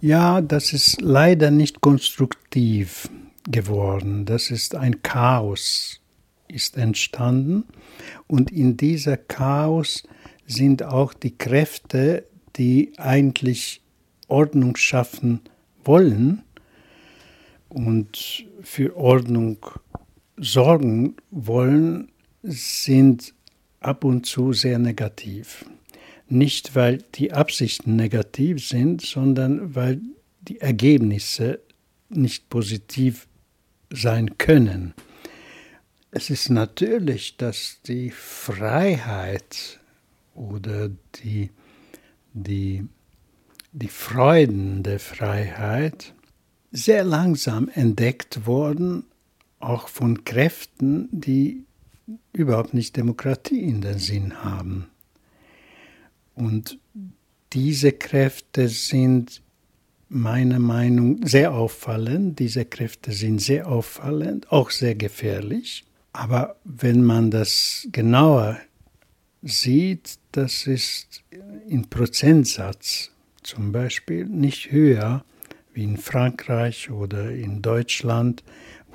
Ja, 0.01 0.41
das 0.41 0.73
ist 0.73 1.01
leider 1.01 1.51
nicht 1.51 1.81
konstruktiv 1.81 3.09
geworden. 3.49 4.25
Das 4.25 4.51
ist 4.51 4.75
ein 4.75 5.03
Chaos, 5.03 6.01
ist 6.49 6.77
entstanden. 6.77 7.65
Und 8.27 8.51
in 8.51 8.77
dieser 8.77 9.17
Chaos 9.17 10.03
sind 10.47 10.83
auch 10.83 11.13
die 11.13 11.37
Kräfte, 11.37 12.27
die 12.57 12.93
eigentlich 12.97 13.83
Ordnung 14.29 14.77
schaffen 14.77 15.41
wollen 15.85 16.43
und 17.69 18.47
für 18.63 18.97
Ordnung 18.97 19.59
sorgen 20.37 21.17
wollen, 21.31 22.11
sind 22.43 23.35
ab 23.87 24.05
und 24.05 24.27
zu 24.27 24.53
sehr 24.53 24.79
negativ. 24.79 25.65
Nicht, 26.29 26.75
weil 26.75 26.99
die 27.15 27.33
Absichten 27.33 27.97
negativ 27.97 28.67
sind, 28.67 29.01
sondern 29.01 29.75
weil 29.75 30.01
die 30.41 30.61
Ergebnisse 30.61 31.61
nicht 32.09 32.51
positiv 32.51 33.29
sein 33.91 34.39
können. 34.39 34.95
Es 36.11 36.31
ist 36.31 36.51
natürlich, 36.51 37.37
dass 37.37 37.79
die 37.87 38.11
Freiheit 38.11 39.81
oder 40.35 40.91
die, 41.23 41.51
die, 42.33 42.85
die 43.73 43.89
Freuden 43.89 44.83
der 44.83 44.99
Freiheit 44.99 46.15
sehr 46.73 47.05
langsam 47.05 47.69
entdeckt 47.69 48.47
wurden, 48.47 49.05
auch 49.61 49.89
von 49.89 50.25
Kräften, 50.25 51.09
die 51.13 51.65
überhaupt 52.33 52.75
nicht 52.75 52.97
Demokratie 52.97 53.63
in 53.63 53.81
den 53.81 53.99
Sinn 53.99 54.45
haben. 54.45 54.89
Und 56.35 56.79
diese 57.53 57.93
Kräfte 57.93 58.69
sind 58.69 59.43
meiner 60.09 60.59
Meinung 60.59 61.21
nach 61.21 61.29
sehr 61.29 61.53
auffallend. 61.53 62.39
Diese 62.39 62.65
Kräfte 62.65 63.13
sind 63.13 63.41
sehr 63.41 63.67
auffallend, 63.67 64.53
auch 64.53 64.71
sehr 64.71 64.95
gefährlich. 64.95 65.85
Aber 66.13 66.57
wenn 66.65 67.03
man 67.03 67.31
das 67.31 67.89
genauer 67.93 68.59
sieht, 69.43 70.19
das 70.33 70.67
ist 70.67 71.23
in 71.69 71.89
Prozentsatz 71.89 73.11
zum 73.43 73.73
Beispiel 73.73 74.25
nicht 74.27 74.71
höher 74.71 75.25
wie 75.73 75.85
in 75.85 75.99
Frankreich 75.99 76.91
oder 76.91 77.31
in 77.31 77.61
Deutschland, 77.61 78.43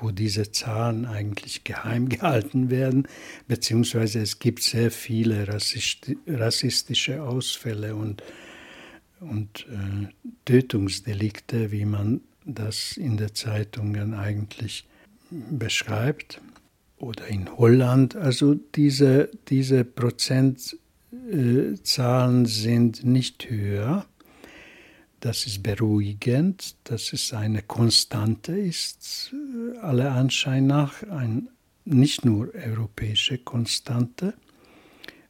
wo 0.02 0.10
diese 0.10 0.52
Zahlen 0.52 1.06
eigentlich 1.06 1.64
geheim 1.64 2.08
gehalten 2.08 2.70
werden, 2.70 3.08
beziehungsweise 3.48 4.20
es 4.20 4.38
gibt 4.38 4.62
sehr 4.62 4.90
viele 4.90 5.46
rassistische 6.26 7.22
Ausfälle 7.22 7.94
und 7.94 8.22
und 9.22 9.66
äh, 9.70 10.08
Tötungsdelikte, 10.44 11.72
wie 11.72 11.84
man 11.84 12.20
das 12.44 12.96
in 12.96 13.16
den 13.16 13.32
Zeitungen 13.34 14.14
eigentlich 14.14 14.88
beschreibt. 15.30 16.40
Oder 16.98 17.28
in 17.28 17.56
Holland. 17.56 18.16
Also 18.16 18.54
diese, 18.54 19.30
diese 19.48 19.84
Prozentzahlen 19.84 22.46
sind 22.46 23.04
nicht 23.04 23.48
höher. 23.50 24.06
Das 25.22 25.46
ist 25.46 25.62
beruhigend, 25.62 26.74
dass 26.82 27.12
es 27.12 27.32
eine 27.32 27.62
Konstante 27.62 28.58
ist, 28.58 29.32
alle 29.80 30.10
Anschein 30.10 30.66
nach, 30.66 31.04
ein, 31.04 31.48
nicht 31.84 32.24
nur 32.24 32.52
europäische 32.52 33.38
Konstante. 33.38 34.34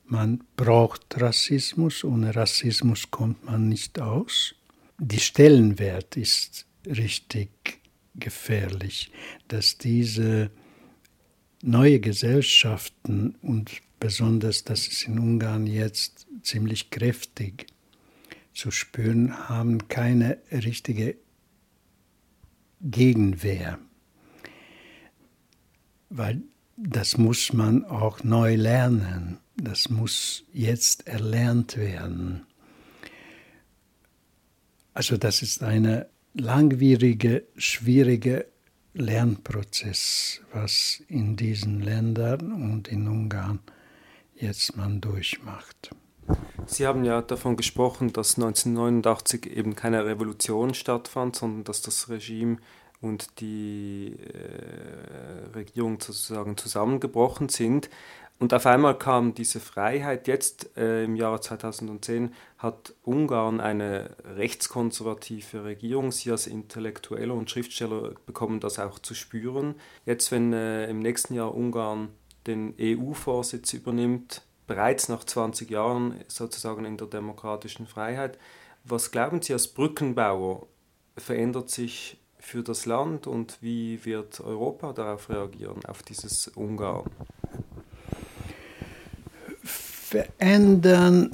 Man 0.07 0.45
braucht 0.57 1.21
Rassismus, 1.21 2.05
ohne 2.05 2.35
Rassismus 2.35 3.11
kommt 3.11 3.45
man 3.45 3.69
nicht 3.69 4.01
aus. 4.01 4.55
Die 4.99 5.21
Stellenwert 5.21 6.17
ist 6.17 6.65
richtig 6.87 7.51
gefährlich, 8.15 9.13
dass 9.49 9.77
diese 9.77 10.51
neue 11.61 12.01
Gesellschaften 12.01 13.35
und 13.43 13.71
besonders, 14.01 14.65
dass 14.65 14.89
es 14.89 15.03
in 15.03 15.19
Ungarn 15.19 15.67
jetzt 15.67 16.27
ziemlich 16.41 16.89
kräftig 16.89 17.67
zu 18.55 18.71
spüren, 18.71 19.49
haben 19.49 19.89
keine 19.89 20.39
richtige 20.51 21.17
Gegenwehr. 22.81 23.79
Weil 26.11 26.43
das 26.77 27.17
muss 27.17 27.53
man 27.53 27.85
auch 27.85 28.25
neu 28.25 28.57
lernen. 28.57 29.39
Das 29.57 29.89
muss 29.89 30.45
jetzt 30.53 31.07
erlernt 31.07 31.77
werden. 31.77 32.47
Also 34.95 35.17
das 35.17 35.43
ist 35.43 35.63
ein 35.63 36.05
langwierige, 36.35 37.45
schwierige 37.57 38.47
Lernprozess, 38.95 40.41
was 40.53 41.03
in 41.09 41.37
diesen 41.37 41.81
Ländern 41.81 42.53
und 42.53 42.89
in 42.89 43.09
Ungarn 43.09 43.61
jetzt 44.35 44.77
man 44.77 45.01
durchmacht. 45.01 45.95
Sie 46.67 46.87
haben 46.87 47.05
ja 47.05 47.23
davon 47.23 47.57
gesprochen, 47.57 48.13
dass 48.13 48.37
1989 48.37 49.47
eben 49.47 49.75
keine 49.75 50.05
Revolution 50.07 50.75
stattfand, 50.75 51.37
sondern 51.37 51.65
dass 51.65 51.83
das 51.83 52.09
Regime 52.09 52.59
und 53.01 53.41
die 53.41 54.17
äh, 54.17 55.55
Regierung 55.55 56.01
sozusagen 56.01 56.57
zusammengebrochen 56.57 57.49
sind. 57.49 57.91
Und 58.39 58.55
auf 58.55 58.67
einmal 58.67 58.99
kam 58.99 59.35
diese 59.35 59.61
Freiheit. 59.61 60.27
Jetzt 60.27 60.77
äh, 60.77 61.05
im 61.05 61.15
Jahre 61.15 61.41
2010 61.41 62.33
hat 62.59 62.95
Ungarn 63.03 63.61
eine 63.61 64.17
rechtskonservative 64.25 65.65
Regierung. 65.65 66.11
Sie 66.11 66.31
als 66.31 66.47
Intellektuelle 66.47 67.33
und 67.33 67.51
Schriftsteller 67.51 68.15
bekommen 68.27 68.59
das 68.59 68.79
auch 68.79 68.99
zu 68.99 69.15
spüren. 69.15 69.77
Jetzt, 70.07 70.33
wenn 70.33 70.53
äh, 70.53 70.89
im 70.89 71.01
nächsten 71.01 71.35
Jahr 71.35 71.55
Ungarn 71.55 72.09
den 72.47 72.75
EU-Vorsitz 72.81 73.75
übernimmt, 73.75 74.43
bereits 74.67 75.09
nach 75.09 75.25
20 75.25 75.71
Jahren 75.71 76.15
sozusagen 76.29 76.85
in 76.85 76.97
der 76.97 77.07
demokratischen 77.07 77.87
Freiheit, 77.87 78.39
was 78.85 79.11
glauben 79.11 79.43
Sie 79.43 79.53
als 79.53 79.69
Brückenbauer? 79.69 80.67
Verändert 81.17 81.71
sich 81.71 82.19
für 82.39 82.63
das 82.63 82.87
Land 82.87 83.27
und 83.27 83.59
wie 83.61 84.05
wird 84.05 84.41
Europa 84.41 84.93
darauf 84.93 85.29
reagieren, 85.29 85.85
auf 85.85 86.03
dieses 86.03 86.49
Ungarn? 86.49 87.11
verändern, 90.13 91.31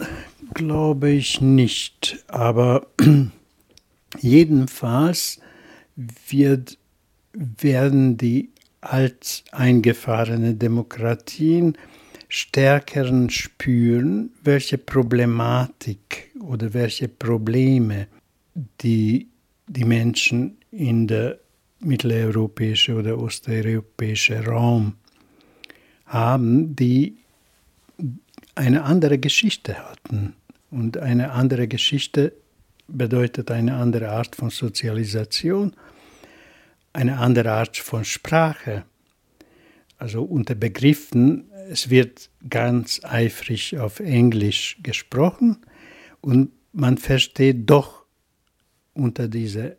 glaube 0.55 1.11
ich 1.11 1.41
nicht. 1.41 2.25
Aber 2.29 2.87
jedenfalls 4.21 5.41
wird, 6.29 6.79
werden 7.33 8.17
die 8.17 8.51
alteingefahrenen 8.81 10.61
Demokratien 10.61 11.77
stärkeren 12.29 13.31
spüren, 13.31 14.31
welche 14.43 14.79
Problematik 14.79 16.31
oder 16.41 16.75
welche 16.75 17.09
Probleme 17.09 18.07
die, 18.83 19.29
die 19.67 19.85
Menschen 19.85 20.59
in 20.71 21.07
der 21.07 21.39
mitteleuropäischen 21.81 22.97
oder 22.97 23.19
osteuropäischen 23.19 24.45
Raum 24.45 24.95
haben, 26.07 26.75
die 26.75 27.17
eine 28.55 28.83
andere 28.83 29.19
Geschichte 29.19 29.77
hatten. 29.79 30.35
Und 30.71 30.99
eine 30.99 31.33
andere 31.33 31.69
Geschichte 31.69 32.33
bedeutet 32.89 33.51
eine 33.51 33.77
andere 33.77 34.11
Art 34.11 34.37
von 34.37 34.51
Sozialisation, 34.51 35.75
eine 36.93 37.19
andere 37.19 37.53
Art 37.53 37.77
von 37.77 38.05
Sprache. 38.05 38.85
Also 39.99 40.23
unter 40.23 40.55
Begriffen, 40.55 41.48
es 41.71 41.91
wird 41.91 42.31
ganz 42.49 43.01
eifrig 43.05 43.79
auf 43.79 44.01
Englisch 44.01 44.79
gesprochen 44.83 45.59
und 46.21 46.51
man 46.73 46.99
versteht 46.99 47.69
doch 47.69 48.05
unter 48.95 49.29
diese 49.29 49.77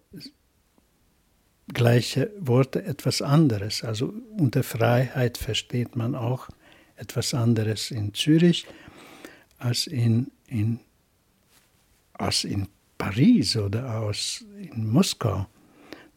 gleiche 1.68 2.32
Worte 2.40 2.84
etwas 2.84 3.22
anderes. 3.22 3.84
Also 3.84 4.14
unter 4.38 4.64
Freiheit 4.64 5.38
versteht 5.38 5.96
man 5.96 6.16
auch 6.16 6.50
etwas 6.96 7.34
anderes 7.34 7.92
in 7.92 8.14
Zürich 8.14 8.66
als 9.58 9.88
in, 9.88 10.32
in, 10.48 10.80
als 12.14 12.44
in 12.44 12.68
Paris 12.98 13.56
oder 13.56 14.00
aus 14.00 14.46
in 14.58 14.88
Moskau. 14.88 15.48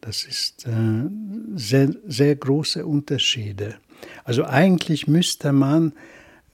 Das 0.01 0.25
ist 0.25 0.67
äh, 0.67 1.09
sehr, 1.55 1.95
sehr 2.05 2.35
große 2.35 2.85
Unterschiede. 2.85 3.79
Also 4.23 4.45
eigentlich 4.45 5.07
müsste 5.07 5.51
man, 5.51 5.93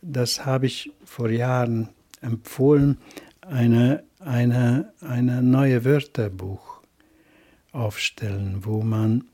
das 0.01 0.45
habe 0.45 0.65
ich 0.65 0.91
vor 1.03 1.29
Jahren 1.29 1.89
empfohlen, 2.21 2.97
eine, 3.41 4.03
eine, 4.19 4.93
eine 5.01 5.41
neue 5.41 5.86
Wörterbuch 5.86 6.82
aufstellen, 7.71 8.65
wo 8.65 8.82
man 8.82 9.25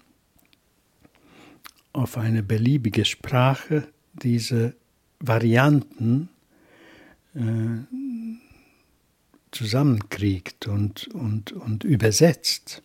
auf 1.94 2.18
eine 2.18 2.44
beliebige 2.44 3.06
Sprache 3.06 3.88
diese 4.14 4.76
Varianten 5.20 6.30
äh, 7.36 7.40
zusammenkriegt 9.52 10.68
und, 10.68 11.08
und, 11.08 11.54
und 11.54 11.84
übersetzt. 11.84 12.84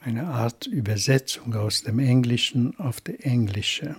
Eine 0.00 0.26
Art 0.28 0.66
Übersetzung 0.66 1.54
aus 1.54 1.82
dem 1.82 1.98
Englischen 1.98 2.78
auf 2.78 3.00
das 3.00 3.16
Englische. 3.16 3.96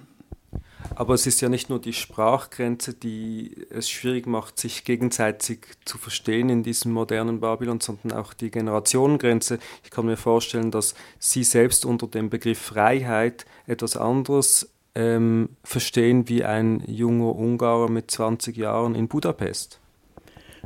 Aber 0.95 1.15
es 1.15 1.25
ist 1.25 1.41
ja 1.41 1.49
nicht 1.49 1.69
nur 1.69 1.79
die 1.79 1.93
Sprachgrenze, 1.93 2.93
die 2.93 3.55
es 3.69 3.89
schwierig 3.89 4.27
macht, 4.27 4.59
sich 4.59 4.83
gegenseitig 4.83 5.65
zu 5.85 5.97
verstehen 5.97 6.49
in 6.49 6.63
diesem 6.63 6.91
modernen 6.91 7.39
Babylon, 7.39 7.81
sondern 7.81 8.11
auch 8.13 8.33
die 8.33 8.51
Generationengrenze. 8.51 9.59
Ich 9.83 9.89
kann 9.89 10.05
mir 10.05 10.17
vorstellen, 10.17 10.71
dass 10.71 10.93
Sie 11.19 11.43
selbst 11.43 11.85
unter 11.85 12.07
dem 12.07 12.29
Begriff 12.29 12.59
Freiheit 12.59 13.45
etwas 13.65 13.97
anderes 13.97 14.69
ähm, 14.95 15.49
verstehen 15.63 16.29
wie 16.29 16.43
ein 16.43 16.83
junger 16.85 17.35
Ungarer 17.35 17.89
mit 17.89 18.11
20 18.11 18.55
Jahren 18.55 18.93
in 18.93 19.07
Budapest. 19.07 19.79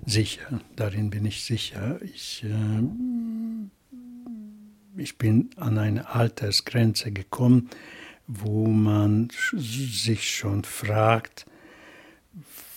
Sicher, 0.05 0.61
darin 0.75 1.09
bin 1.09 1.25
ich 1.25 1.43
sicher. 1.43 1.99
Ich, 2.01 2.43
äh, 2.43 2.83
ich 4.97 5.17
bin 5.17 5.49
an 5.55 5.77
eine 5.77 6.09
Altersgrenze 6.09 7.11
gekommen, 7.11 7.69
wo 8.27 8.67
man 8.67 9.29
sich 9.53 10.29
schon 10.35 10.63
fragt, 10.63 11.45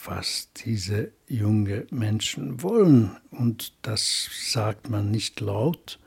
was 0.04 0.48
diese 0.54 1.12
jungen 1.26 1.86
Menschen 1.90 2.62
wollen. 2.62 3.16
Und 3.30 3.74
das 3.82 4.28
sagt 4.52 4.88
man 4.88 5.10
nicht 5.10 5.40
laut, 5.40 5.98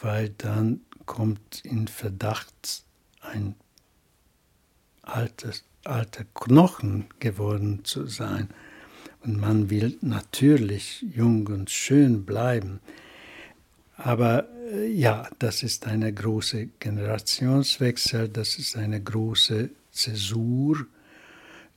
weil 0.00 0.30
dann 0.30 0.80
kommt 1.04 1.64
in 1.64 1.88
Verdacht, 1.88 2.84
ein 3.20 3.54
altes, 5.02 5.64
alter 5.84 6.24
Knochen 6.34 7.06
geworden 7.18 7.84
zu 7.84 8.06
sein. 8.06 8.48
Und 9.20 9.40
man 9.40 9.70
will 9.70 9.98
natürlich 10.00 11.04
jung 11.14 11.46
und 11.46 11.70
schön 11.70 12.24
bleiben. 12.24 12.80
Aber 13.96 14.48
ja, 14.86 15.28
das 15.38 15.62
ist 15.62 15.86
eine 15.86 16.12
große 16.12 16.68
Generationswechsel, 16.78 18.28
das 18.28 18.58
ist 18.58 18.76
eine 18.76 19.02
große 19.02 19.70
Zäsur. 19.90 20.86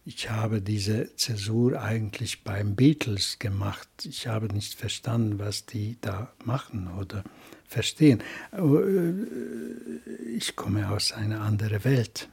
Ich 0.06 0.30
habe 0.30 0.62
diese 0.62 1.14
Zäsur 1.16 1.82
eigentlich 1.82 2.44
beim 2.44 2.76
Beatles 2.76 3.40
gemacht. 3.40 3.90
Ich 4.04 4.28
habe 4.28 4.48
nicht 4.48 4.76
verstanden, 4.76 5.38
was 5.40 5.66
die 5.66 5.98
da 6.00 6.32
machen 6.46 6.90
oder 6.98 7.24
verstehen. 7.68 8.24
Äh, 8.54 10.38
ich 10.38 10.56
komme 10.56 10.90
aus 10.90 11.12
einer 11.12 11.42
anderen 11.42 11.84
Welt. 11.84 12.30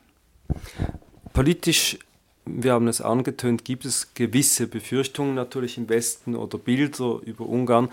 Politisch 1.33 1.99
wir 2.47 2.73
haben 2.73 2.89
es 2.89 3.01
angetönt, 3.01 3.65
gibt 3.65 3.85
es 3.85 4.13
gewisse 4.15 4.67
Befürchtungen 4.67 5.35
natürlich 5.35 5.79
im 5.79 5.89
Westen 5.89 6.37
oder 6.37 6.59
Bilder 6.59 7.21
über 7.25 7.47
Ungarn. 7.47 7.89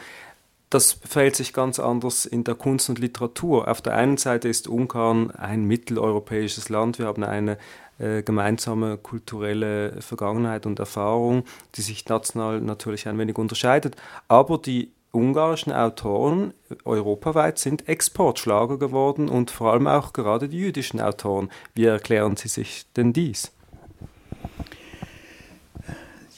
Das 0.72 0.94
verhält 0.94 1.36
sich 1.36 1.52
ganz 1.52 1.80
anders 1.80 2.26
in 2.26 2.46
der 2.46 2.56
Kunst 2.56 2.90
und 2.90 2.98
Literatur. 2.98 3.68
Auf 3.68 3.82
der 3.82 3.94
einen 3.94 4.16
Seite 4.16 4.48
ist 4.48 4.70
Ungarn 4.70 5.30
ein 5.32 5.66
mitteleuropäisches 5.66 6.70
Land. 6.70 6.98
Wir 6.98 7.08
haben 7.08 7.26
eine 7.26 7.58
äh, 8.00 8.24
gemeinsame 8.24 8.98
kulturelle 8.98 10.02
Vergangenheit 10.02 10.66
und 10.66 10.80
Erfahrung, 10.80 11.44
die 11.76 11.82
sich 11.82 12.08
national 12.08 12.62
natürlich 12.62 13.10
ein 13.10 13.18
wenig 13.18 13.38
unterscheidet. 13.38 13.98
Aber 14.30 14.58
die 14.58 14.94
ungarischen 15.12 15.74
Autoren 15.74 16.54
europaweit 16.86 17.60
sind 17.60 17.90
Exportschlager 17.90 18.80
geworden 18.80 19.28
und 19.28 19.52
vor 19.52 19.74
allem 19.74 19.88
auch 19.88 20.14
gerade 20.14 20.48
die 20.48 20.60
jüdischen 20.60 21.02
Autoren. 21.02 21.50
Wie 21.76 21.84
erklären 21.84 22.38
Sie 22.38 22.48
sich 22.48 22.86
denn 22.96 23.12
dies? 23.12 23.52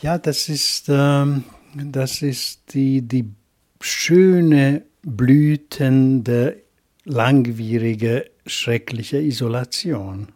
Ja, 0.02 0.17
das 0.17 0.50
ist, 0.50 0.89
ähm, 0.89 1.43
das 1.76 2.24
ist 2.24 2.74
die, 2.74 3.04
die 3.04 3.32
schöne 3.84 4.84
blütende, 5.02 6.62
langwierige, 7.04 8.30
schreckliche 8.46 9.19
Isolation. 9.19 10.30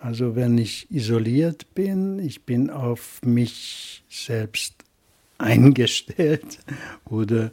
Also 0.00 0.36
wenn 0.36 0.56
ich 0.56 0.88
isoliert 0.90 1.74
bin, 1.74 2.20
ich 2.20 2.44
bin 2.44 2.70
auf 2.70 3.20
mich 3.24 4.04
selbst 4.08 4.84
eingestellt 5.38 6.60
oder 7.06 7.50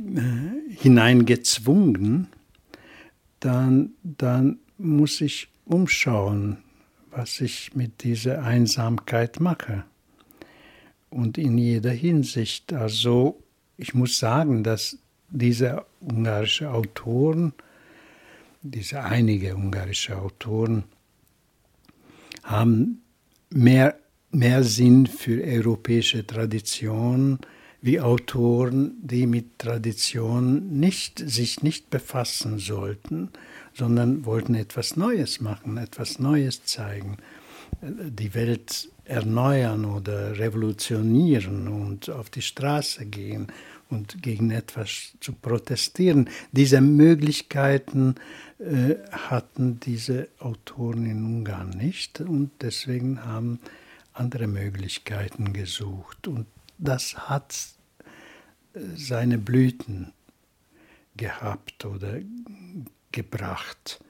äh, 0.00 0.74
hineingezwungen, 0.76 2.26
dann, 3.38 3.90
dann 4.02 4.58
muss 4.78 5.20
ich 5.20 5.48
umschauen, 5.64 6.58
was 7.12 7.40
ich 7.40 7.74
mit 7.76 8.02
dieser 8.02 8.42
Einsamkeit 8.42 9.38
mache. 9.38 9.84
Und 11.08 11.38
in 11.38 11.56
jeder 11.56 11.92
Hinsicht. 11.92 12.72
Also 12.72 13.42
ich 13.78 13.94
muss 13.94 14.18
sagen, 14.18 14.64
dass 14.64 14.98
diese 15.30 15.86
ungarische 16.00 16.70
Autoren, 16.70 17.52
diese 18.62 19.02
einige 19.02 19.54
ungarische 19.54 20.18
Autoren, 20.18 20.84
haben 22.42 23.02
mehr, 23.50 23.98
mehr 24.30 24.64
Sinn 24.64 25.06
für 25.06 25.42
europäische 25.42 26.26
Tradition 26.26 27.38
wie 27.80 28.00
Autoren, 28.00 28.96
die 29.00 29.26
mit 29.26 29.60
Tradition 29.60 30.80
nicht, 30.80 31.22
sich 31.24 31.62
nicht 31.62 31.90
befassen 31.90 32.58
sollten, 32.58 33.30
sondern 33.72 34.24
wollten 34.24 34.56
etwas 34.56 34.96
Neues 34.96 35.40
machen, 35.40 35.76
etwas 35.76 36.18
Neues 36.18 36.64
zeigen, 36.64 37.18
die 37.80 38.34
Welt 38.34 38.88
erneuern 39.08 39.84
oder 39.84 40.38
revolutionieren 40.38 41.66
und 41.68 42.10
auf 42.10 42.30
die 42.30 42.42
Straße 42.42 43.06
gehen 43.06 43.48
und 43.90 44.22
gegen 44.22 44.50
etwas 44.50 45.12
zu 45.20 45.32
protestieren. 45.32 46.28
Diese 46.52 46.80
Möglichkeiten 46.80 48.16
äh, 48.58 48.96
hatten 49.10 49.80
diese 49.80 50.28
Autoren 50.38 51.06
in 51.06 51.24
Ungarn 51.24 51.70
nicht 51.70 52.20
und 52.20 52.50
deswegen 52.60 53.24
haben 53.24 53.60
andere 54.12 54.46
Möglichkeiten 54.46 55.52
gesucht. 55.52 56.28
Und 56.28 56.46
das 56.76 57.28
hat 57.28 57.54
äh, 58.74 58.80
seine 58.94 59.38
Blüten 59.38 60.12
gehabt 61.16 61.84
oder 61.84 62.20
gebracht. 63.10 64.00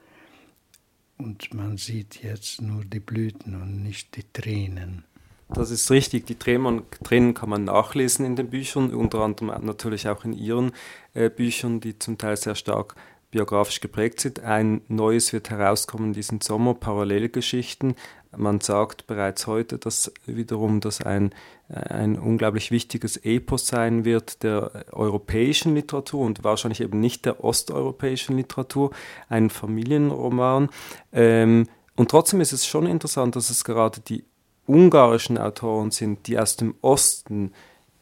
Und 1.19 1.53
man 1.53 1.77
sieht 1.77 2.23
jetzt 2.23 2.61
nur 2.61 2.85
die 2.85 3.01
Blüten 3.01 3.61
und 3.61 3.83
nicht 3.83 4.15
die 4.15 4.23
Tränen. 4.33 5.03
Das 5.49 5.69
ist 5.69 5.91
richtig. 5.91 6.27
Die 6.27 6.35
Tränen, 6.35 6.85
kann 7.33 7.49
man 7.49 7.65
nachlesen 7.65 8.25
in 8.25 8.35
den 8.35 8.49
Büchern, 8.49 8.93
unter 8.93 9.19
anderem 9.19 9.65
natürlich 9.65 10.07
auch 10.07 10.23
in 10.23 10.33
Ihren 10.33 10.71
äh, 11.13 11.29
Büchern, 11.29 11.81
die 11.81 11.99
zum 11.99 12.17
Teil 12.17 12.37
sehr 12.37 12.55
stark 12.55 12.95
biografisch 13.31 13.79
geprägt 13.79 14.19
sind. 14.19 14.41
Ein 14.41 14.81
neues 14.87 15.33
wird 15.33 15.49
herauskommen 15.49 16.13
diesen 16.13 16.41
Sommer, 16.41 16.73
Parallelgeschichten. 16.73 17.95
Man 18.35 18.61
sagt 18.61 19.07
bereits 19.07 19.47
heute, 19.47 19.77
dass 19.77 20.11
wiederum 20.25 20.81
das 20.81 21.01
ein, 21.01 21.33
ein 21.67 22.17
unglaublich 22.17 22.69
wichtiges 22.69 23.17
Epos 23.17 23.67
sein 23.67 24.05
wird 24.05 24.43
der 24.43 24.85
europäischen 24.91 25.73
Literatur 25.75 26.25
und 26.25 26.43
wahrscheinlich 26.43 26.81
eben 26.81 26.99
nicht 26.99 27.25
der 27.25 27.43
osteuropäischen 27.43 28.37
Literatur, 28.37 28.91
ein 29.29 29.49
Familienroman. 29.49 30.69
Ähm, 31.11 31.67
und 31.95 32.11
trotzdem 32.11 32.39
ist 32.39 32.53
es 32.53 32.65
schon 32.65 32.85
interessant, 32.85 33.35
dass 33.35 33.49
es 33.49 33.63
gerade 33.63 33.99
die 33.99 34.23
ungarischen 34.67 35.37
Autoren 35.37 35.89
sind, 35.89 36.27
die 36.27 36.37
aus 36.37 36.55
dem 36.55 36.75
Osten 36.81 37.51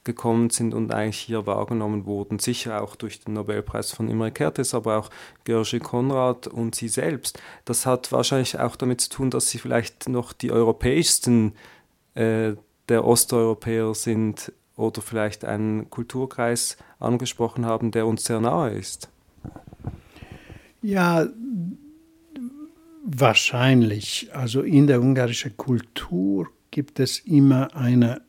gekommen 0.08 0.50
sind 0.50 0.74
und 0.74 0.92
eigentlich 0.92 1.20
hier 1.20 1.46
wahrgenommen 1.46 2.08
wurden. 2.08 2.40
Sicher 2.40 2.82
auch 2.82 2.96
durch 2.96 3.20
den 3.20 3.36
Nobelpreis 3.36 3.92
von 3.92 4.10
Imre 4.10 4.30
Kertész, 4.30 4.74
aber 4.74 4.98
auch 4.98 5.12
Georgi 5.44 5.78
Konrad 5.78 6.48
und 6.48 6.74
sie 6.74 6.88
selbst. 6.88 7.40
Das 7.66 7.86
hat 7.86 8.12
wahrscheinlich 8.12 8.60
auch 8.60 8.76
damit 8.76 9.02
zu 9.02 9.10
tun, 9.10 9.30
dass 9.30 9.50
sie 9.50 9.60
vielleicht 9.60 10.10
noch 10.10 10.34
die 10.34 10.52
europäischsten 10.52 11.54
äh, 12.16 12.54
der 12.90 13.06
Osteuropäer 13.06 13.94
sind 13.94 14.52
oder 14.76 15.02
vielleicht 15.02 15.46
einen 15.46 15.90
Kulturkreis 15.90 16.78
angesprochen 17.00 17.66
haben, 17.66 17.92
der 17.92 18.08
uns 18.08 18.24
sehr 18.24 18.40
nahe 18.40 18.72
ist. 18.72 19.10
Ja, 20.82 21.28
wahrscheinlich. 23.04 24.30
Also 24.34 24.62
in 24.62 24.88
der 24.88 25.02
ungarischen 25.02 25.58
Kultur 25.58 26.48
gibt 26.72 27.00
es 27.00 27.20
immer 27.20 27.76
eine, 27.76 28.22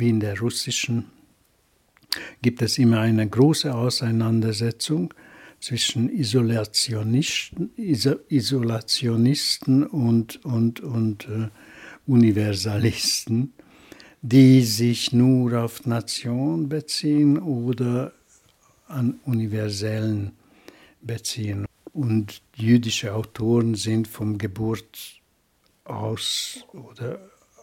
wie 0.00 0.08
in 0.08 0.20
der 0.20 0.40
russischen, 0.40 1.04
gibt 2.42 2.62
es 2.62 2.78
immer 2.78 3.00
eine 3.00 3.28
große 3.28 3.74
Auseinandersetzung 3.74 5.12
zwischen 5.60 6.08
Isolationisten, 6.08 7.70
Isolationisten 7.76 9.86
und, 9.86 10.44
und, 10.44 10.80
und 10.80 11.28
äh, 11.28 11.48
Universalisten, 12.06 13.52
die 14.22 14.62
sich 14.62 15.12
nur 15.12 15.62
auf 15.62 15.84
Nation 15.86 16.68
beziehen 16.68 17.38
oder 17.38 18.12
an 18.88 19.20
universellen 19.24 20.32
beziehen. 21.02 21.66
Und 21.92 22.42
jüdische 22.54 23.14
Autoren 23.14 23.74
sind 23.74 24.06
vom 24.08 24.38
Geburt 24.38 25.20
aus, 25.84 26.64
oder 26.72 27.20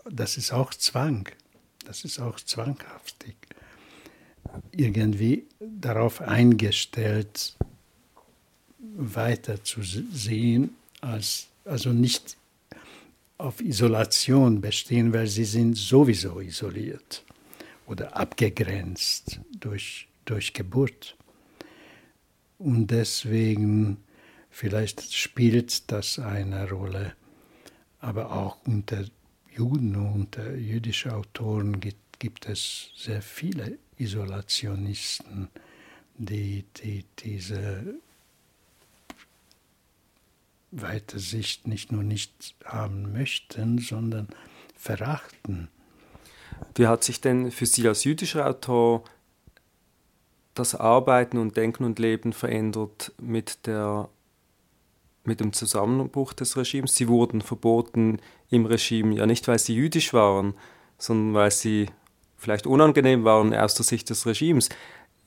das 0.09 0.37
ist 0.37 0.53
auch 0.53 0.73
Zwang, 0.73 1.29
das 1.87 2.03
ist 2.03 2.19
auch 2.19 2.37
zwanghaftig, 2.39 3.35
irgendwie 4.71 5.45
darauf 5.59 6.21
eingestellt, 6.21 7.55
weiter 8.79 9.63
zu 9.63 9.81
sehen, 9.83 10.75
als, 10.99 11.47
also 11.63 11.93
nicht 11.93 12.35
auf 13.37 13.61
Isolation 13.61 14.59
bestehen, 14.59 15.13
weil 15.13 15.27
sie 15.27 15.45
sind 15.45 15.75
sowieso 15.75 16.41
isoliert 16.41 17.23
oder 17.85 18.17
abgegrenzt 18.17 19.39
durch, 19.59 20.07
durch 20.25 20.53
Geburt. 20.53 21.15
Und 22.57 22.87
deswegen 22.87 23.97
vielleicht 24.49 25.13
spielt 25.13 25.89
das 25.91 26.19
eine 26.19 26.69
Rolle, 26.69 27.13
aber 27.99 28.31
auch 28.31 28.57
unter 28.65 29.05
Juden 29.57 29.95
und 29.95 30.13
unter 30.13 30.55
jüdischen 30.55 31.11
Autoren 31.11 31.79
gibt, 31.79 32.19
gibt 32.19 32.47
es 32.47 32.91
sehr 32.95 33.21
viele 33.21 33.79
Isolationisten, 33.97 35.49
die, 36.17 36.63
die 36.83 37.05
diese 37.19 37.95
weite 40.71 41.19
Sicht 41.19 41.67
nicht 41.67 41.91
nur 41.91 42.03
nicht 42.03 42.55
haben 42.65 43.13
möchten, 43.13 43.79
sondern 43.79 44.27
verachten. 44.75 45.69
Wie 46.75 46.87
hat 46.87 47.03
sich 47.03 47.21
denn 47.21 47.51
für 47.51 47.65
Sie 47.65 47.87
als 47.87 48.03
jüdischer 48.03 48.47
Autor 48.47 49.03
das 50.53 50.75
Arbeiten 50.75 51.37
und 51.37 51.55
Denken 51.55 51.83
und 51.83 51.99
Leben 51.99 52.33
verändert 52.33 53.11
mit, 53.19 53.65
der, 53.67 54.09
mit 55.27 55.39
dem 55.39 55.53
Zusammenbruch 55.53 56.33
des 56.33 56.57
Regimes? 56.57 56.95
Sie 56.95 57.07
wurden 57.07 57.41
verboten 57.41 58.19
im 58.49 58.65
Regime, 58.65 59.15
ja 59.15 59.25
nicht, 59.25 59.47
weil 59.47 59.59
sie 59.59 59.75
jüdisch 59.75 60.13
waren, 60.13 60.55
sondern 60.97 61.33
weil 61.35 61.51
sie 61.51 61.87
vielleicht 62.37 62.67
unangenehm 62.67 63.23
waren 63.23 63.53
aus 63.53 63.75
der 63.75 63.85
Sicht 63.85 64.09
des 64.09 64.25
Regimes. 64.25 64.69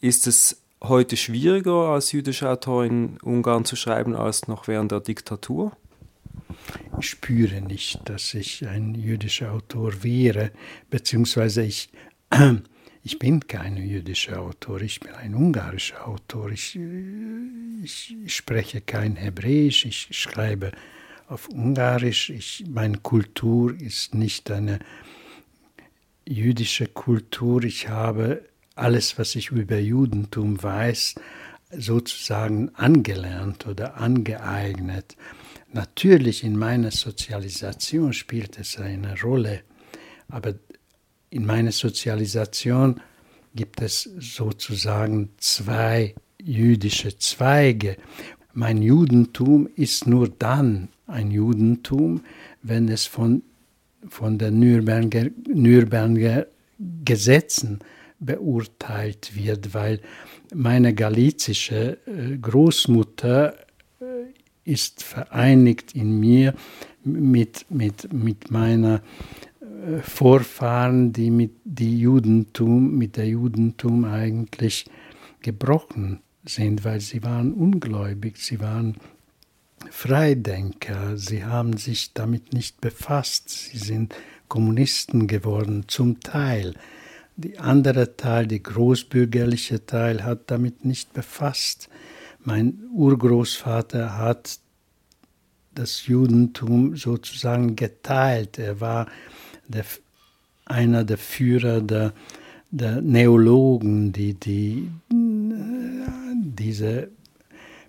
Ist 0.00 0.26
es 0.26 0.62
heute 0.82 1.16
schwieriger 1.16 1.90
als 1.90 2.12
jüdische 2.12 2.48
Autor 2.48 2.84
in 2.84 3.18
Ungarn 3.22 3.64
zu 3.64 3.76
schreiben 3.76 4.16
als 4.16 4.48
noch 4.48 4.66
während 4.66 4.92
der 4.92 5.00
Diktatur? 5.00 5.76
Ich 6.98 7.10
spüre 7.10 7.60
nicht, 7.60 8.08
dass 8.08 8.34
ich 8.34 8.66
ein 8.66 8.94
jüdischer 8.94 9.52
Autor 9.52 10.02
wäre, 10.02 10.50
beziehungsweise 10.88 11.62
ich, 11.62 11.90
ich 13.02 13.18
bin 13.18 13.46
kein 13.46 13.76
jüdischer 13.76 14.40
Autor, 14.40 14.82
ich 14.82 15.00
bin 15.00 15.12
ein 15.12 15.34
ungarischer 15.34 16.06
Autor. 16.06 16.50
Ich, 16.50 16.78
ich, 17.82 18.14
ich 18.24 18.36
spreche 18.36 18.80
kein 18.80 19.16
Hebräisch, 19.16 19.86
ich 19.86 20.08
schreibe 20.10 20.72
auf 21.28 21.48
Ungarisch. 21.48 22.30
Ich, 22.30 22.64
meine 22.68 22.98
Kultur 22.98 23.74
ist 23.80 24.14
nicht 24.14 24.50
eine 24.50 24.80
jüdische 26.28 26.86
Kultur. 26.86 27.64
Ich 27.64 27.88
habe 27.88 28.44
alles, 28.74 29.18
was 29.18 29.34
ich 29.34 29.50
über 29.50 29.78
Judentum 29.78 30.62
weiß, 30.62 31.14
sozusagen 31.70 32.74
angelernt 32.74 33.66
oder 33.66 33.96
angeeignet. 33.96 35.16
Natürlich 35.72 36.44
in 36.44 36.58
meiner 36.58 36.90
Sozialisation 36.90 38.12
spielt 38.12 38.58
es 38.58 38.76
eine 38.76 39.18
Rolle, 39.20 39.62
aber 40.28 40.54
in 41.30 41.46
meiner 41.46 41.72
Sozialisation 41.72 43.00
gibt 43.54 43.80
es 43.80 44.02
sozusagen 44.18 45.30
zwei 45.38 46.14
jüdische 46.42 47.16
Zweige. 47.18 47.96
Mein 48.52 48.82
Judentum 48.82 49.68
ist 49.76 50.06
nur 50.06 50.28
dann 50.28 50.88
ein 51.06 51.30
Judentum, 51.30 52.22
wenn 52.62 52.88
es 52.88 53.06
von, 53.06 53.42
von 54.08 54.38
den 54.38 54.58
Nürnberger, 54.58 55.26
Nürnberger 55.46 56.46
Gesetzen 57.04 57.80
beurteilt 58.18 59.32
wird, 59.34 59.74
weil 59.74 60.00
meine 60.54 60.94
galizische 60.94 61.98
äh, 62.06 62.36
Großmutter 62.36 63.54
äh, 64.00 64.04
ist 64.64 65.02
vereinigt 65.02 65.94
in 65.94 66.18
mir 66.18 66.54
mit, 67.04 67.66
mit, 67.70 68.12
mit 68.12 68.50
meiner 68.50 69.02
Vorfahren, 70.02 71.12
die 71.12 71.30
mit 71.30 71.52
die 71.64 72.00
Judentum, 72.00 72.96
mit 72.96 73.16
der 73.16 73.26
Judentum 73.26 74.04
eigentlich 74.04 74.86
gebrochen 75.40 76.20
sind, 76.44 76.84
weil 76.84 77.00
sie 77.00 77.22
waren 77.22 77.52
ungläubig, 77.52 78.38
sie 78.38 78.60
waren 78.60 78.96
Freidenker, 79.90 81.16
sie 81.16 81.44
haben 81.44 81.76
sich 81.76 82.12
damit 82.12 82.52
nicht 82.52 82.80
befasst, 82.80 83.48
sie 83.48 83.78
sind 83.78 84.14
Kommunisten 84.48 85.26
geworden, 85.26 85.84
zum 85.88 86.20
Teil. 86.20 86.74
Der 87.36 87.62
andere 87.64 88.16
Teil, 88.16 88.46
der 88.46 88.58
großbürgerliche 88.58 89.86
Teil, 89.86 90.24
hat 90.24 90.50
damit 90.50 90.84
nicht 90.84 91.14
befasst. 91.14 91.88
Mein 92.44 92.80
Urgroßvater 92.92 94.18
hat 94.18 94.58
das 95.74 96.06
Judentum 96.06 96.96
sozusagen 96.96 97.76
geteilt. 97.76 98.58
Er 98.58 98.80
war 98.80 99.06
der, 99.70 99.84
einer 100.66 101.04
der 101.04 101.18
Führer 101.18 101.80
der, 101.80 102.12
der 102.70 103.00
Neologen, 103.00 104.12
die, 104.12 104.34
die 104.34 104.90
diese 105.10 107.08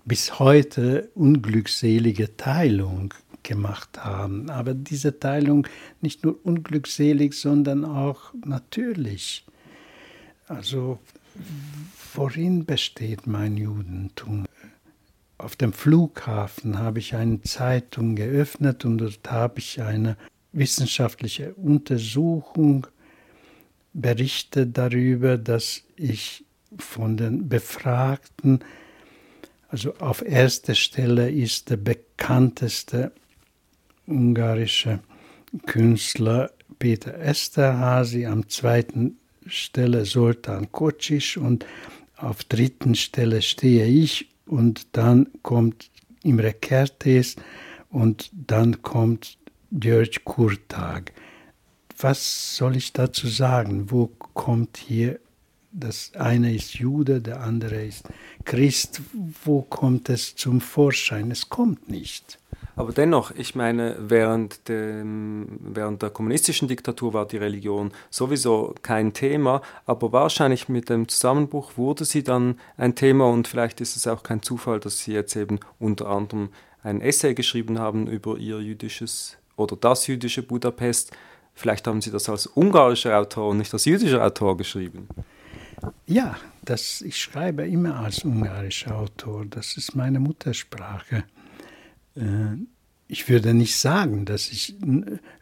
bis 0.04 0.38
heute 0.38 1.10
unglückselige 1.14 2.36
Teilung 2.36 3.14
gemacht 3.42 4.04
haben. 4.04 4.50
Aber 4.50 4.74
diese 4.74 5.18
Teilung 5.18 5.66
nicht 6.00 6.24
nur 6.24 6.38
unglückselig, 6.44 7.34
sondern 7.34 7.84
auch 7.84 8.32
natürlich. 8.44 9.44
Also 10.48 10.98
worin 12.14 12.64
besteht 12.64 13.26
mein 13.26 13.56
Judentum? 13.56 14.46
Auf 15.38 15.56
dem 15.56 15.72
Flughafen 15.72 16.78
habe 16.78 17.00
ich 17.00 17.14
eine 17.14 17.40
Zeitung 17.42 18.14
geöffnet 18.14 18.84
und 18.84 18.98
dort 18.98 19.30
habe 19.30 19.58
ich 19.58 19.82
eine 19.82 20.16
wissenschaftliche 20.52 21.54
Untersuchung 21.54 22.86
berichtet 23.92 24.76
darüber, 24.76 25.36
dass 25.36 25.82
ich 25.96 26.44
von 26.78 27.16
den 27.16 27.48
Befragten, 27.48 28.60
also 29.68 29.94
auf 29.96 30.22
erster 30.22 30.74
Stelle 30.74 31.30
ist 31.30 31.70
der 31.70 31.76
bekannteste 31.76 33.12
ungarische 34.06 35.00
Künstler 35.66 36.50
Peter 36.78 37.18
Esterhazy, 37.18 38.26
am 38.26 38.48
zweiten 38.48 39.18
Stelle 39.46 40.04
Sultan 40.04 40.70
Kocsis 40.72 41.36
und 41.36 41.66
auf 42.16 42.44
dritten 42.44 42.94
Stelle 42.94 43.42
stehe 43.42 43.86
ich 43.86 44.28
und 44.46 44.88
dann 44.92 45.28
kommt 45.42 45.90
Imre 46.22 46.50
Kertész 46.52 47.36
und 47.90 48.30
dann 48.32 48.82
kommt 48.82 49.38
György 49.72 50.20
Kurtag. 50.24 51.12
Was 51.98 52.56
soll 52.56 52.76
ich 52.76 52.92
dazu 52.92 53.26
sagen? 53.26 53.90
Wo 53.90 54.10
kommt 54.34 54.76
hier 54.76 55.18
das 55.72 56.12
eine 56.14 56.54
ist 56.54 56.74
Jude, 56.74 57.22
der 57.22 57.40
andere 57.40 57.82
ist 57.82 58.06
Christ. 58.44 59.00
Wo 59.44 59.62
kommt 59.62 60.10
es 60.10 60.36
zum 60.36 60.60
Vorschein? 60.60 61.30
Es 61.30 61.48
kommt 61.48 61.88
nicht. 61.88 62.38
Aber 62.76 62.92
dennoch, 62.92 63.30
ich 63.30 63.54
meine, 63.54 63.96
während, 63.98 64.68
dem, 64.68 65.58
während 65.60 66.02
der 66.02 66.10
kommunistischen 66.10 66.68
Diktatur 66.68 67.14
war 67.14 67.26
die 67.26 67.38
Religion 67.38 67.92
sowieso 68.10 68.74
kein 68.82 69.14
Thema, 69.14 69.62
aber 69.86 70.12
wahrscheinlich 70.12 70.68
mit 70.68 70.90
dem 70.90 71.08
Zusammenbruch 71.08 71.76
wurde 71.76 72.04
sie 72.04 72.22
dann 72.22 72.58
ein 72.76 72.94
Thema 72.94 73.26
und 73.28 73.48
vielleicht 73.48 73.80
ist 73.80 73.96
es 73.96 74.06
auch 74.06 74.22
kein 74.22 74.42
Zufall, 74.42 74.80
dass 74.80 75.00
Sie 75.00 75.12
jetzt 75.12 75.36
eben 75.36 75.60
unter 75.78 76.08
anderem 76.08 76.50
ein 76.82 77.00
Essay 77.00 77.34
geschrieben 77.34 77.78
haben 77.78 78.06
über 78.06 78.36
Ihr 78.36 78.60
jüdisches 78.60 79.38
oder 79.56 79.76
das 79.76 80.06
jüdische 80.06 80.42
Budapest, 80.42 81.12
Vielleicht 81.54 81.86
haben 81.86 82.00
Sie 82.00 82.10
das 82.10 82.28
als 82.28 82.46
ungarischer 82.46 83.18
Autor 83.18 83.50
und 83.50 83.58
nicht 83.58 83.72
als 83.72 83.84
jüdischer 83.84 84.24
Autor 84.24 84.56
geschrieben. 84.56 85.08
Ja, 86.06 86.36
das, 86.64 87.00
ich 87.00 87.18
schreibe 87.20 87.66
immer 87.66 87.96
als 87.98 88.24
ungarischer 88.24 88.96
Autor. 88.96 89.44
Das 89.46 89.76
ist 89.76 89.94
meine 89.94 90.20
Muttersprache. 90.20 91.24
Äh, 92.16 92.56
ich 93.08 93.28
würde 93.28 93.52
nicht 93.52 93.76
sagen, 93.76 94.24
dass 94.24 94.50
ich 94.50 94.76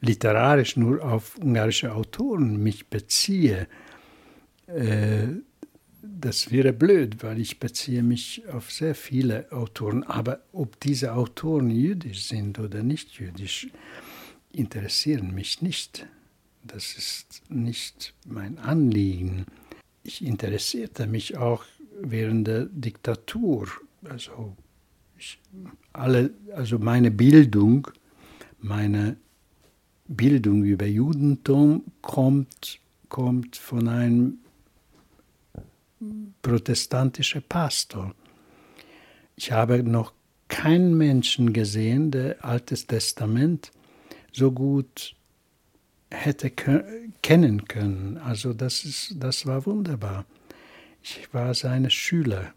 literarisch 0.00 0.76
nur 0.76 1.04
auf 1.04 1.38
ungarische 1.38 1.94
Autoren 1.94 2.56
mich 2.56 2.88
beziehe. 2.88 3.68
Das 6.02 6.50
wäre 6.50 6.72
blöd, 6.72 7.22
weil 7.22 7.38
ich 7.38 7.58
beziehe 7.58 8.02
mich 8.02 8.42
auf 8.48 8.70
sehr 8.70 8.94
viele 8.94 9.50
Autoren. 9.52 10.02
Aber 10.04 10.40
ob 10.52 10.80
diese 10.80 11.14
Autoren 11.14 11.70
jüdisch 11.70 12.24
sind 12.24 12.58
oder 12.58 12.82
nicht 12.82 13.18
jüdisch, 13.18 13.68
interessieren 14.52 15.34
mich 15.34 15.60
nicht. 15.60 16.06
Das 16.62 16.94
ist 16.94 17.42
nicht 17.50 18.14
mein 18.26 18.58
Anliegen. 18.58 19.44
Ich 20.02 20.24
interessierte 20.24 21.06
mich 21.06 21.36
auch 21.36 21.64
während 22.00 22.46
der 22.46 22.66
Diktatur. 22.66 23.68
Also, 24.04 24.56
ich, 25.18 25.38
alle, 25.92 26.30
also 26.54 26.78
meine 26.78 27.10
Bildung, 27.10 27.88
meine 28.58 29.16
Bildung 30.08 30.64
über 30.64 30.86
Judentum 30.86 31.84
kommt, 32.00 32.80
kommt 33.08 33.56
von 33.56 33.88
einem 33.88 34.38
protestantischen 36.42 37.42
Pastor. 37.42 38.14
Ich 39.36 39.52
habe 39.52 39.82
noch 39.82 40.12
keinen 40.48 40.96
Menschen 40.96 41.52
gesehen, 41.52 42.10
der 42.10 42.44
Altes 42.44 42.86
Testament 42.86 43.70
so 44.32 44.52
gut 44.52 45.14
hätte 46.10 46.50
kennen 46.50 47.64
können. 47.66 48.18
Also 48.18 48.52
das, 48.52 48.84
ist, 48.84 49.14
das 49.18 49.46
war 49.46 49.64
wunderbar. 49.66 50.26
Ich 51.02 51.32
war 51.32 51.54
seine 51.54 51.90
Schüler 51.90 52.52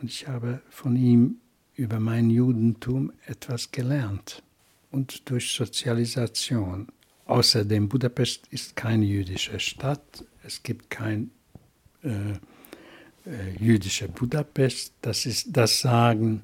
und 0.00 0.10
ich 0.10 0.28
habe 0.28 0.62
von 0.70 0.96
ihm 0.96 1.40
über 1.74 2.00
mein 2.00 2.30
Judentum 2.30 3.12
etwas 3.26 3.70
gelernt 3.70 4.42
und 4.90 5.28
durch 5.28 5.52
Sozialisation. 5.52 6.88
Außerdem, 7.26 7.88
Budapest 7.88 8.46
ist 8.50 8.74
keine 8.74 9.04
jüdische 9.04 9.60
Stadt, 9.60 10.24
es 10.44 10.62
gibt 10.62 10.88
kein 10.88 11.30
äh, 12.02 12.34
jüdische 13.58 14.08
Budapest, 14.08 14.92
das, 15.02 15.26
ist, 15.26 15.48
das 15.50 15.80
sagen 15.80 16.42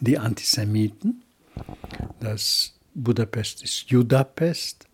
die 0.00 0.18
Antisemiten, 0.18 1.22
dass 2.20 2.74
Budapest 2.94 3.62
ist 3.62 3.90
Judapest. 3.90 4.86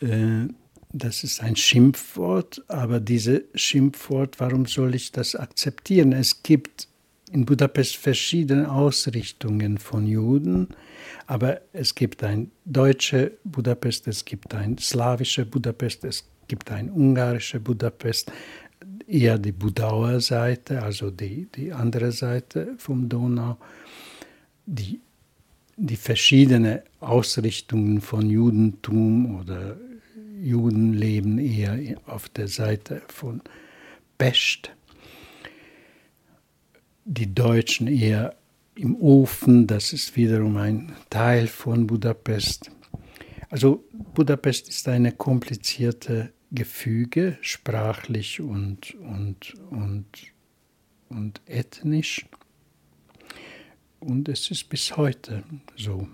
Äh, 0.00 0.48
das 0.92 1.24
ist 1.24 1.42
ein 1.42 1.56
Schimpfwort, 1.56 2.64
aber 2.68 3.00
dieses 3.00 3.42
Schimpfwort, 3.54 4.40
warum 4.40 4.66
soll 4.66 4.94
ich 4.94 5.12
das 5.12 5.34
akzeptieren? 5.34 6.12
Es 6.12 6.42
gibt 6.42 6.88
in 7.32 7.44
Budapest 7.44 7.96
verschiedene 7.96 8.70
Ausrichtungen 8.70 9.78
von 9.78 10.06
Juden, 10.06 10.68
aber 11.26 11.60
es 11.72 11.94
gibt 11.94 12.22
ein 12.22 12.50
deutsche 12.64 13.32
Budapest, 13.44 14.06
es 14.08 14.24
gibt 14.24 14.54
ein 14.54 14.78
slawische 14.78 15.44
Budapest, 15.44 16.04
es 16.04 16.24
gibt 16.48 16.70
ein 16.70 16.90
ungarische 16.90 17.60
Budapest, 17.60 18.30
eher 19.06 19.38
die 19.38 19.52
Budauer 19.52 20.20
Seite, 20.20 20.82
also 20.82 21.10
die, 21.10 21.48
die 21.54 21.72
andere 21.72 22.12
Seite 22.12 22.74
vom 22.78 23.08
Donau, 23.08 23.56
die 24.66 25.00
die 25.76 25.96
verschiedenen 25.96 26.80
Ausrichtungen 27.00 28.00
von 28.00 28.30
Judentum 28.30 29.40
oder 29.40 29.76
Juden 30.42 30.94
leben 30.94 31.38
eher 31.38 31.78
auf 32.06 32.28
der 32.30 32.48
Seite 32.48 33.02
von 33.08 33.42
Pest, 34.18 34.70
die 37.04 37.34
Deutschen 37.34 37.86
eher 37.86 38.34
im 38.74 38.96
Ofen, 38.96 39.66
das 39.66 39.92
ist 39.92 40.16
wiederum 40.16 40.56
ein 40.56 40.92
Teil 41.08 41.46
von 41.46 41.86
Budapest. 41.86 42.70
Also 43.48 43.84
Budapest 44.14 44.68
ist 44.68 44.88
eine 44.88 45.12
komplizierte 45.12 46.32
Gefüge, 46.52 47.38
sprachlich 47.40 48.40
und, 48.40 48.94
und, 48.94 49.54
und, 49.70 50.06
und 51.08 51.40
ethnisch. 51.46 52.26
Und 54.00 54.28
es 54.28 54.50
ist 54.50 54.68
bis 54.68 54.96
heute 54.96 55.42
so. 55.76 56.06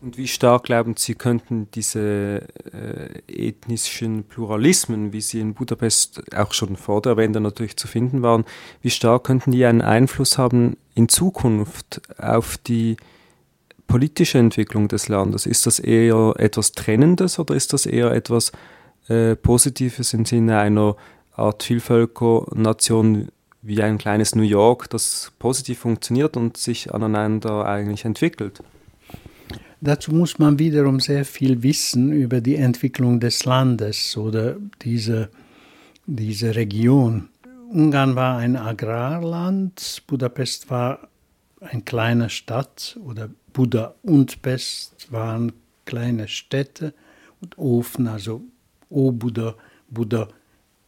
Und 0.00 0.16
wie 0.16 0.28
stark 0.28 0.64
glauben 0.64 0.94
Sie, 0.96 1.14
könnten 1.14 1.68
diese 1.72 2.42
äh, 2.72 3.48
ethnischen 3.48 4.24
Pluralismen, 4.24 5.12
wie 5.12 5.20
sie 5.20 5.40
in 5.40 5.54
Budapest 5.54 6.34
auch 6.34 6.52
schon 6.52 6.76
vor 6.76 7.02
der 7.02 7.16
Wende 7.16 7.40
natürlich 7.40 7.76
zu 7.76 7.86
finden 7.86 8.22
waren, 8.22 8.44
wie 8.82 8.90
stark 8.90 9.24
könnten 9.24 9.52
die 9.52 9.64
einen 9.64 9.82
Einfluss 9.82 10.38
haben 10.38 10.76
in 10.94 11.08
Zukunft 11.08 12.00
auf 12.18 12.58
die 12.58 12.96
politische 13.86 14.38
Entwicklung 14.38 14.88
des 14.88 15.08
Landes? 15.08 15.46
Ist 15.46 15.66
das 15.66 15.78
eher 15.78 16.34
etwas 16.38 16.72
Trennendes 16.72 17.38
oder 17.38 17.54
ist 17.54 17.72
das 17.72 17.86
eher 17.86 18.12
etwas 18.12 18.52
äh, 19.08 19.36
Positives 19.36 20.14
im 20.14 20.24
Sinne 20.24 20.58
einer 20.58 20.96
Art 21.32 21.62
Vielvölkernation 21.62 23.28
wie 23.62 23.82
ein 23.82 23.98
kleines 23.98 24.34
New 24.34 24.42
York, 24.42 24.88
das 24.90 25.32
positiv 25.38 25.80
funktioniert 25.80 26.36
und 26.36 26.56
sich 26.56 26.94
aneinander 26.94 27.66
eigentlich 27.66 28.04
entwickelt. 28.04 28.62
Dazu 29.80 30.12
muss 30.12 30.38
man 30.38 30.58
wiederum 30.58 30.98
sehr 30.98 31.24
viel 31.24 31.62
wissen 31.62 32.12
über 32.12 32.40
die 32.40 32.56
Entwicklung 32.56 33.20
des 33.20 33.44
Landes 33.44 34.16
oder 34.16 34.56
diese, 34.82 35.30
diese 36.06 36.56
Region. 36.56 37.28
Ungarn 37.70 38.16
war 38.16 38.38
ein 38.38 38.56
Agrarland, 38.56 40.02
Budapest 40.06 40.70
war 40.70 41.08
eine 41.60 41.82
kleine 41.82 42.30
Stadt 42.30 42.98
oder 43.04 43.28
Buda 43.52 43.94
und 44.02 44.42
Pest 44.42 45.12
waren 45.12 45.52
kleine 45.84 46.28
Städte 46.28 46.94
und 47.40 47.58
Ofen, 47.58 48.08
also 48.08 48.42
Obuda, 48.90 49.54
Buda 49.88 50.28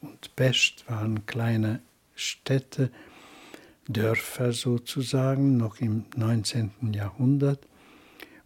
und 0.01 0.35
Pest 0.37 0.85
waren 0.89 1.27
kleine 1.27 1.81
Städte, 2.15 2.91
Dörfer 3.89 4.53
sozusagen, 4.53 5.57
noch 5.57 5.81
im 5.81 6.05
19. 6.17 6.71
Jahrhundert. 6.93 7.67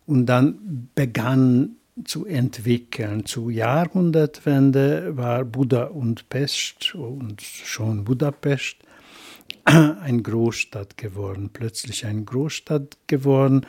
Und 0.07 0.27
dann 0.27 0.89
begann 0.95 1.77
zu 2.05 2.27
entwickeln. 2.27 3.25
Zur 3.25 3.51
Jahrhundertwende 3.51 5.17
war 5.17 5.45
Buda 5.45 5.85
und 5.85 6.29
Pest 6.29 6.95
und 6.95 7.41
schon 7.41 8.05
Budapest 8.05 8.79
eine 9.65 10.23
Großstadt 10.23 10.97
geworden, 10.97 11.51
plötzlich 11.53 12.05
eine 12.07 12.25
Großstadt 12.25 12.97
geworden 13.07 13.67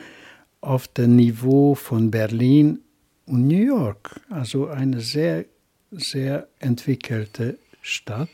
auf 0.60 0.88
dem 0.88 1.16
Niveau 1.16 1.74
von 1.74 2.10
Berlin 2.10 2.80
und 3.26 3.46
New 3.46 3.64
York. 3.64 4.20
Also 4.28 4.66
eine 4.66 5.00
sehr, 5.00 5.44
sehr 5.90 6.48
entwickelte 6.58 7.58
Stadt. 7.82 8.28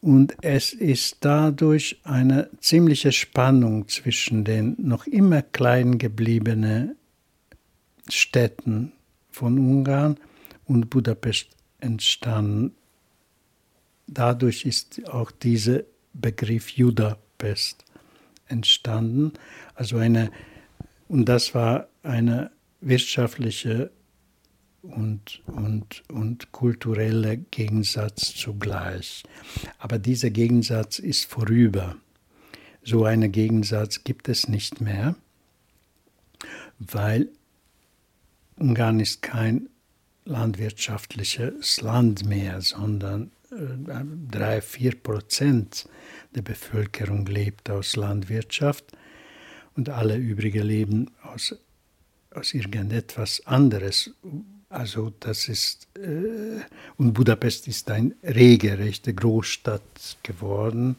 Und 0.00 0.34
es 0.40 0.72
ist 0.72 1.18
dadurch 1.20 2.00
eine 2.04 2.48
ziemliche 2.60 3.12
Spannung 3.12 3.86
zwischen 3.88 4.44
den 4.44 4.76
noch 4.78 5.06
immer 5.06 5.42
klein 5.42 5.98
gebliebenen 5.98 6.96
Städten 8.08 8.92
von 9.30 9.58
Ungarn 9.58 10.16
und 10.64 10.88
Budapest 10.88 11.48
entstanden. 11.80 12.74
Dadurch 14.06 14.64
ist 14.64 15.06
auch 15.08 15.30
dieser 15.30 15.82
Begriff 16.14 16.70
Judapest 16.70 17.84
entstanden. 18.48 19.32
Also 19.74 19.98
eine, 19.98 20.30
und 21.08 21.26
das 21.26 21.54
war 21.54 21.88
eine 22.02 22.50
wirtschaftliche 22.80 23.90
und, 24.82 25.42
und, 25.46 26.02
und 26.10 26.52
kultureller 26.52 27.36
Gegensatz 27.36 28.34
zugleich. 28.34 29.24
Aber 29.78 29.98
dieser 29.98 30.30
Gegensatz 30.30 30.98
ist 30.98 31.26
vorüber. 31.26 31.96
So 32.82 33.04
einen 33.04 33.30
Gegensatz 33.30 34.04
gibt 34.04 34.28
es 34.28 34.48
nicht 34.48 34.80
mehr, 34.80 35.16
weil 36.78 37.28
Ungarn 38.56 39.00
ist 39.00 39.22
kein 39.22 39.68
landwirtschaftliches 40.24 41.80
Land 41.80 42.24
mehr, 42.24 42.60
sondern 42.60 43.30
äh, 43.50 44.04
drei, 44.30 44.60
vier 44.60 44.94
Prozent 44.94 45.88
der 46.34 46.42
Bevölkerung 46.42 47.26
lebt 47.26 47.68
aus 47.70 47.96
Landwirtschaft 47.96 48.84
und 49.76 49.88
alle 49.88 50.16
übrigen 50.16 50.62
leben 50.62 51.10
aus, 51.22 51.54
aus 52.30 52.54
irgendetwas 52.54 53.46
anderes, 53.46 54.14
also 54.70 55.12
das 55.20 55.48
ist, 55.48 55.88
äh, 55.98 56.60
und 56.96 57.12
Budapest 57.12 57.68
ist 57.68 57.90
eine 57.90 58.14
regelrechte 58.22 59.12
Großstadt 59.12 60.16
geworden 60.22 60.96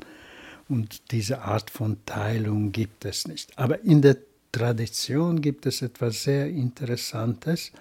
und 0.68 1.12
diese 1.12 1.42
Art 1.42 1.70
von 1.70 1.98
Teilung 2.06 2.74
gibt 2.74 3.06
es 3.06 3.28
nicht. 3.28 3.58
Aber 3.58 3.82
in 3.84 4.02
der 4.02 4.18
Tradition 4.52 5.42
gibt 5.42 5.66
es 5.66 5.82
etwas 5.82 6.24
sehr 6.24 6.50
Interessantes, 6.50 7.72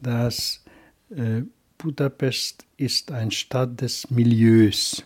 dass 0.00 0.64
äh, 1.10 1.42
Budapest 1.76 2.64
ist 2.78 3.12
eine 3.12 3.30
Stadt 3.30 3.80
des 3.80 4.10
Milieus. 4.10 5.04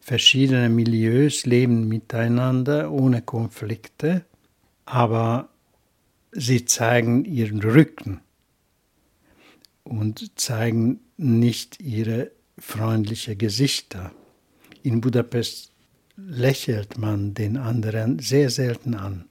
Verschiedene 0.00 0.68
Milieus 0.68 1.46
leben 1.46 1.86
miteinander 1.86 2.90
ohne 2.90 3.22
Konflikte, 3.22 4.24
aber 4.84 5.48
sie 6.32 6.64
zeigen 6.64 7.24
ihren 7.24 7.62
Rücken 7.62 8.20
und 9.88 10.38
zeigen 10.38 11.00
nicht 11.16 11.80
ihre 11.80 12.30
freundlichen 12.58 13.38
Gesichter. 13.38 14.12
In 14.82 15.00
Budapest 15.00 15.72
lächelt 16.16 16.98
man 16.98 17.34
den 17.34 17.56
anderen 17.56 18.18
sehr 18.18 18.50
selten 18.50 18.94
an. 18.94 19.24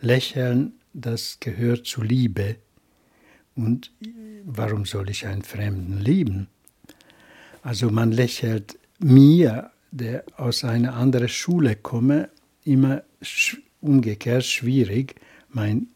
Lächeln, 0.00 0.72
das 0.92 1.38
gehört 1.40 1.86
zu 1.86 2.02
Liebe. 2.02 2.56
Und 3.54 3.92
warum 4.44 4.84
soll 4.84 5.10
ich 5.10 5.26
einen 5.26 5.42
Fremden 5.42 5.98
lieben? 5.98 6.48
Also 7.62 7.90
man 7.90 8.12
lächelt 8.12 8.78
mir, 8.98 9.70
der 9.90 10.24
aus 10.36 10.64
einer 10.64 10.94
anderen 10.94 11.28
Schule 11.28 11.76
komme, 11.76 12.30
immer 12.64 13.02
umgekehrt 13.80 14.44
schwierig, 14.44 15.16
mein 15.50 15.88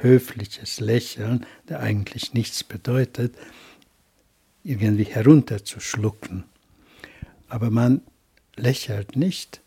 höfliches 0.00 0.80
Lächeln, 0.80 1.46
der 1.68 1.80
eigentlich 1.80 2.34
nichts 2.34 2.64
bedeutet, 2.64 3.34
irgendwie 4.62 5.04
herunterzuschlucken. 5.04 6.44
Aber 7.48 7.70
man 7.70 8.00
lächelt 8.56 9.16
nicht, 9.16 9.60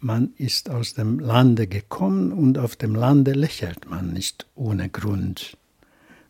man 0.00 0.34
ist 0.36 0.68
aus 0.68 0.94
dem 0.94 1.18
Lande 1.18 1.66
gekommen 1.66 2.32
und 2.32 2.58
auf 2.58 2.76
dem 2.76 2.94
Lande 2.94 3.32
lächelt 3.32 3.88
man 3.88 4.12
nicht 4.12 4.46
ohne 4.54 4.90
Grund. 4.90 5.56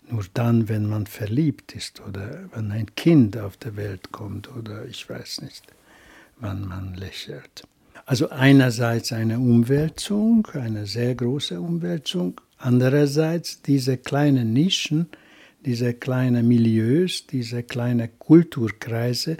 Nur 0.08 0.24
dann, 0.34 0.68
wenn 0.68 0.86
man 0.86 1.06
verliebt 1.06 1.74
ist 1.74 2.00
oder 2.00 2.48
wenn 2.52 2.70
ein 2.70 2.94
Kind 2.94 3.36
auf 3.36 3.56
der 3.56 3.74
Welt 3.76 4.12
kommt 4.12 4.54
oder 4.54 4.84
ich 4.84 5.08
weiß 5.08 5.42
nicht, 5.42 5.64
wann 6.36 6.68
man 6.68 6.94
lächelt. 6.94 7.66
Also 8.06 8.28
einerseits 8.28 9.12
eine 9.12 9.38
Umwälzung, 9.38 10.46
eine 10.52 10.86
sehr 10.86 11.14
große 11.14 11.58
Umwälzung, 11.58 12.40
andererseits 12.64 13.60
diese 13.60 13.98
kleinen 13.98 14.54
Nischen, 14.54 15.06
diese 15.66 15.92
kleinen 15.92 16.48
Milieus, 16.48 17.26
diese 17.26 17.62
kleinen 17.62 18.08
Kulturkreise 18.18 19.36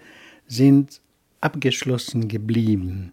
sind 0.47 1.01
abgeschlossen 1.41 2.29
geblieben. 2.29 3.13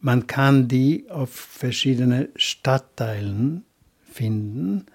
Man 0.00 0.26
kann 0.26 0.68
die 0.68 1.10
auf 1.10 1.30
verschiedene 1.30 2.28
Stadtteilen 2.36 3.64
finden, 4.04 4.86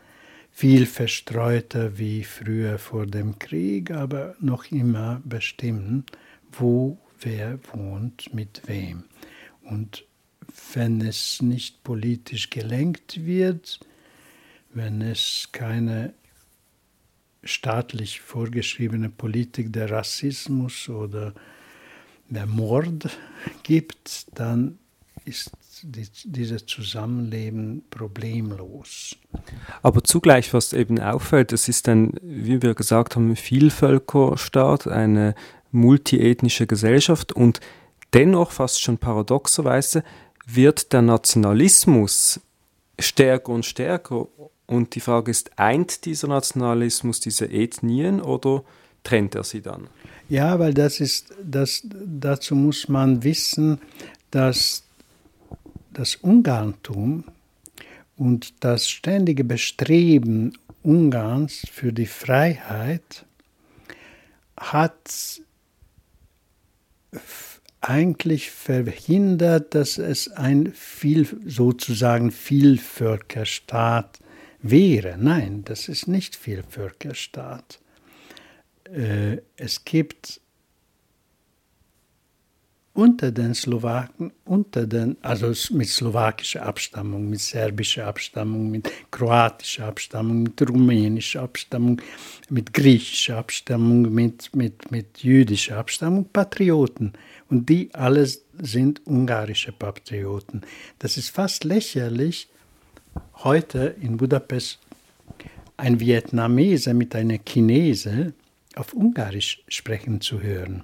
viel 0.52 0.86
verstreuter 0.86 1.98
wie 1.98 2.24
früher 2.24 2.78
vor 2.80 3.06
dem 3.08 3.40
Krieg, 3.40 3.92
aber 3.92 4.36
noch 4.40 4.72
immer 4.72 5.22
bestimmen, 5.26 6.06
wo 6.52 6.98
wer 7.20 7.60
wohnt 7.74 8.34
mit 8.34 8.62
wem. 8.68 9.04
Und 9.64 10.06
wenn 10.74 11.02
es 11.02 11.42
nicht 11.42 11.84
politisch 11.84 12.50
gelenkt 12.50 13.26
wird, 13.26 13.80
wenn 14.74 15.02
es 15.02 15.50
keine 15.52 16.14
staatlich 17.44 18.22
vorgeschriebene 18.22 19.10
Politik 19.10 19.72
der 19.74 19.90
Rassismus 19.90 20.90
oder 20.90 21.34
der 22.30 22.46
Mord 22.46 23.10
gibt, 23.64 24.28
dann 24.38 24.78
ist 25.26 25.52
die, 25.82 26.08
dieses 26.26 26.66
Zusammenleben 26.66 27.84
problemlos. 27.90 29.16
Aber 29.82 30.04
zugleich, 30.04 30.54
was 30.54 30.74
eben 30.74 31.00
auffällt, 31.00 31.54
es 31.54 31.70
ist 31.70 31.88
ein, 31.88 32.14
wie 32.22 32.62
wir 32.62 32.76
gesagt 32.76 33.16
haben, 33.16 33.36
Vielvölkerstaat, 33.36 34.88
eine 34.88 35.36
multiethnische 35.72 36.68
Gesellschaft 36.68 37.32
und 37.32 37.60
dennoch 38.14 38.52
fast 38.52 38.82
schon 38.82 38.98
paradoxerweise 38.98 40.04
wird 40.46 40.94
der 40.94 41.02
Nationalismus 41.02 42.42
stärker 42.98 43.54
und 43.54 43.66
stärker 43.66 44.28
und 44.70 44.94
die 44.94 45.00
Frage 45.00 45.32
ist, 45.32 45.58
eint 45.58 46.06
dieser 46.06 46.28
Nationalismus 46.28 47.20
diese 47.20 47.50
Ethnien 47.50 48.22
oder 48.22 48.64
trennt 49.04 49.34
er 49.34 49.44
sie 49.44 49.62
dann? 49.62 49.88
Ja, 50.30 50.60
weil 50.60 50.76
das 50.76 51.00
ist, 51.00 51.34
das, 51.44 51.82
dazu 51.84 52.56
muss 52.56 52.88
man 52.88 53.24
wissen, 53.24 53.80
dass 54.30 54.84
das 55.92 56.18
Ungarntum 56.18 57.24
und 58.16 58.54
das 58.64 58.88
ständige 58.88 59.44
Bestreben 59.44 60.56
Ungarns 60.84 61.66
für 61.72 61.92
die 61.92 62.06
Freiheit 62.06 63.26
hat 64.56 65.42
eigentlich 67.82 68.52
verhindert, 68.52 69.74
dass 69.74 69.98
es 69.98 70.30
ein 70.30 70.74
viel, 70.74 71.28
sozusagen 71.46 72.32
Vielvölkerstaat 72.32 74.20
wäre. 74.62 75.18
Nein, 75.18 75.64
das 75.66 75.88
ist 75.88 76.08
nicht 76.08 76.36
Vielvölkerstaat. 76.36 77.80
Äh, 78.86 79.38
es 79.56 79.86
gibt 79.86 80.42
unter 82.94 83.32
den 83.32 83.54
Slowaken, 83.54 84.34
unter 84.44 84.86
den, 84.86 85.16
also 85.22 85.54
mit 85.74 85.88
slowakischer 85.88 86.66
Abstammung, 86.66 87.30
mit 87.30 87.40
serbischer 87.40 88.08
Abstammung, 88.08 88.70
mit 88.70 88.92
kroatischer 89.10 89.86
Abstammung, 89.86 90.44
mit 90.44 90.62
rumänischer 90.62 91.44
Abstammung, 91.44 92.02
mit 92.50 92.74
griechischer 92.74 93.38
Abstammung, 93.38 94.14
mit, 94.14 94.54
mit, 94.54 94.92
mit 94.92 95.20
jüdischer 95.20 95.78
Abstammung 95.78 96.26
Patrioten. 96.26 97.14
Und 97.50 97.70
die 97.70 97.90
alle 97.94 98.28
sind 98.62 99.02
ungarische 99.08 99.72
Patrioten. 99.72 100.62
Das 100.98 101.16
ist 101.16 101.30
fast 101.30 101.64
lächerlich, 101.64 102.50
heute 103.36 103.96
in 104.02 104.18
Budapest 104.18 104.80
ein 105.78 106.00
Vietnamese 106.00 106.94
mit 106.94 107.16
einer 107.16 107.38
Chinese 107.38 108.34
auf 108.76 108.94
Ungarisch 108.94 109.64
sprechen 109.68 110.22
zu 110.22 110.42
hören. 110.42 110.84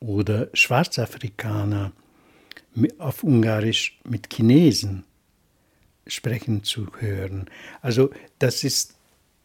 Oder 0.00 0.48
Schwarzafrikaner 0.52 1.92
auf 2.98 3.22
Ungarisch 3.22 3.98
mit 4.04 4.32
Chinesen 4.32 5.04
sprechen 6.06 6.64
zu 6.64 6.88
hören. 6.98 7.48
Also 7.80 8.10
das 8.38 8.64
ist 8.64 8.96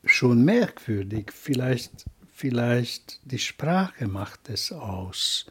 schon 0.06 0.44
merkwürdig. 0.44 1.32
Vielleicht, 1.34 2.06
vielleicht 2.34 3.20
die 3.24 3.40
Sprache 3.40 4.08
macht 4.08 4.50
es 4.50 4.72
aus, 4.72 5.46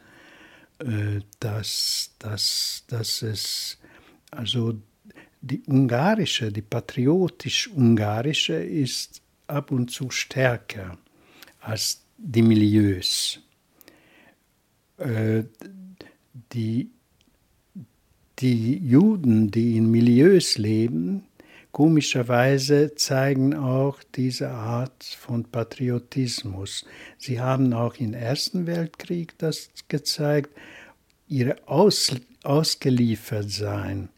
äh, 0.79 1.21
dass, 1.39 2.11
dass, 2.19 2.83
dass 2.87 3.21
es 3.21 3.77
also 4.31 4.75
die 5.41 5.63
ungarische, 5.67 6.51
die 6.51 6.61
patriotisch-ungarische 6.61 8.55
ist 8.55 9.21
ab 9.47 9.71
und 9.71 9.91
zu 9.91 10.09
stärker 10.09 10.97
als 11.59 12.03
die 12.17 12.41
Milieus. 12.41 13.39
Äh, 14.97 15.43
die, 16.53 16.89
die 18.39 18.77
Juden, 18.77 19.51
die 19.51 19.77
in 19.77 19.91
Milieus 19.91 20.57
leben, 20.57 21.25
komischerweise 21.71 22.95
zeigen 22.95 23.55
auch 23.55 24.01
diese 24.15 24.49
Art 24.49 25.03
von 25.03 25.43
Patriotismus. 25.43 26.85
Sie 27.17 27.39
haben 27.39 27.73
auch 27.73 27.95
im 27.95 28.13
Ersten 28.13 28.65
Weltkrieg 28.65 29.37
das 29.37 29.69
gezeigt, 29.87 30.49
ihre 31.27 31.67
Aus, 31.67 32.15
Ausgeliefertsein 32.43 34.09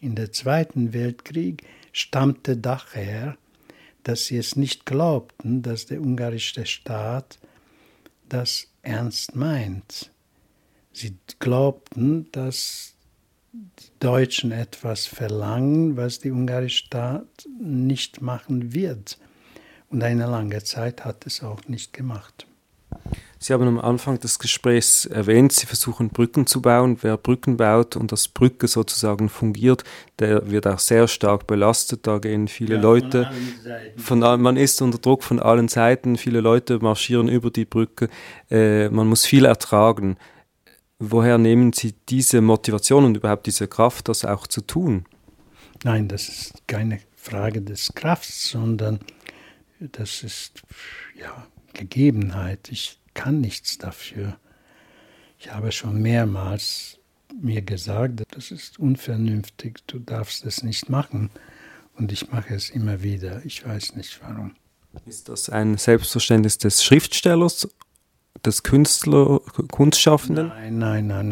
in 0.00 0.14
der 0.14 0.32
Zweiten 0.32 0.92
Weltkrieg 0.92 1.64
stammte 1.92 2.56
daher, 2.56 3.36
dass 4.02 4.26
sie 4.26 4.38
es 4.38 4.56
nicht 4.56 4.86
glaubten, 4.86 5.62
dass 5.62 5.86
der 5.86 6.00
ungarische 6.00 6.64
Staat 6.66 7.38
das 8.28 8.68
ernst 8.82 9.36
meint. 9.36 10.10
Sie 10.92 11.16
glaubten, 11.38 12.30
dass 12.32 12.94
die 13.52 13.90
Deutschen 13.98 14.52
etwas 14.52 15.06
verlangen, 15.06 15.96
was 15.96 16.20
die 16.20 16.30
ungarische 16.30 16.84
Staat 16.84 17.46
nicht 17.60 18.22
machen 18.22 18.72
wird. 18.72 19.18
Und 19.88 20.02
eine 20.02 20.26
lange 20.26 20.62
Zeit 20.62 21.04
hat 21.04 21.26
es 21.26 21.42
auch 21.42 21.66
nicht 21.66 21.92
gemacht. 21.92 22.46
Sie 23.42 23.54
haben 23.54 23.66
am 23.66 23.80
Anfang 23.80 24.20
des 24.20 24.38
Gesprächs 24.38 25.06
erwähnt, 25.06 25.52
Sie 25.52 25.64
versuchen 25.64 26.10
Brücken 26.10 26.46
zu 26.46 26.60
bauen. 26.60 26.98
Wer 27.00 27.16
Brücken 27.16 27.56
baut 27.56 27.96
und 27.96 28.12
das 28.12 28.28
Brücke 28.28 28.68
sozusagen 28.68 29.30
fungiert, 29.30 29.82
der 30.18 30.50
wird 30.50 30.66
auch 30.66 30.78
sehr 30.78 31.08
stark 31.08 31.46
belastet. 31.46 32.06
Da 32.06 32.18
gehen 32.18 32.48
viele 32.48 32.74
ja, 32.74 32.82
Leute, 32.82 33.30
von, 33.96 34.20
von, 34.20 34.42
man 34.42 34.58
ist 34.58 34.82
unter 34.82 34.98
Druck 34.98 35.22
von 35.22 35.40
allen 35.40 35.68
Seiten, 35.68 36.18
viele 36.18 36.42
Leute 36.42 36.80
marschieren 36.80 37.28
über 37.28 37.50
die 37.50 37.64
Brücke, 37.64 38.10
äh, 38.50 38.90
man 38.90 39.06
muss 39.06 39.24
viel 39.24 39.46
ertragen. 39.46 40.18
Woher 40.98 41.38
nehmen 41.38 41.72
Sie 41.72 41.94
diese 42.10 42.42
Motivation 42.42 43.06
und 43.06 43.16
überhaupt 43.16 43.46
diese 43.46 43.68
Kraft, 43.68 44.08
das 44.08 44.26
auch 44.26 44.46
zu 44.46 44.60
tun? 44.60 45.06
Nein, 45.82 46.08
das 46.08 46.28
ist 46.28 46.68
keine 46.68 47.00
Frage 47.16 47.62
des 47.62 47.94
Krafts, 47.94 48.50
sondern 48.50 49.00
das 49.78 50.22
ist 50.22 50.60
ja 51.18 51.46
Gegebenheit. 51.72 52.68
Ich 52.70 52.99
kann 53.14 53.40
nichts 53.40 53.78
dafür. 53.78 54.36
Ich 55.38 55.52
habe 55.52 55.72
schon 55.72 56.00
mehrmals 56.00 56.98
mir 57.40 57.62
gesagt, 57.62 58.22
das 58.32 58.50
ist 58.50 58.78
unvernünftig, 58.78 59.78
du 59.86 59.98
darfst 59.98 60.44
es 60.44 60.62
nicht 60.62 60.88
machen. 60.88 61.30
Und 61.96 62.12
ich 62.12 62.30
mache 62.30 62.54
es 62.54 62.70
immer 62.70 63.02
wieder. 63.02 63.44
Ich 63.44 63.66
weiß 63.66 63.94
nicht 63.96 64.20
warum. 64.22 64.54
Ist 65.06 65.28
das 65.28 65.48
ein 65.50 65.76
Selbstverständnis 65.76 66.58
des 66.58 66.82
Schriftstellers, 66.82 67.68
des 68.44 68.62
Künstler, 68.62 69.40
Kunstschaffenden? 69.70 70.48
Nein, 70.48 70.78
nein, 70.78 71.06
nein, 71.06 71.28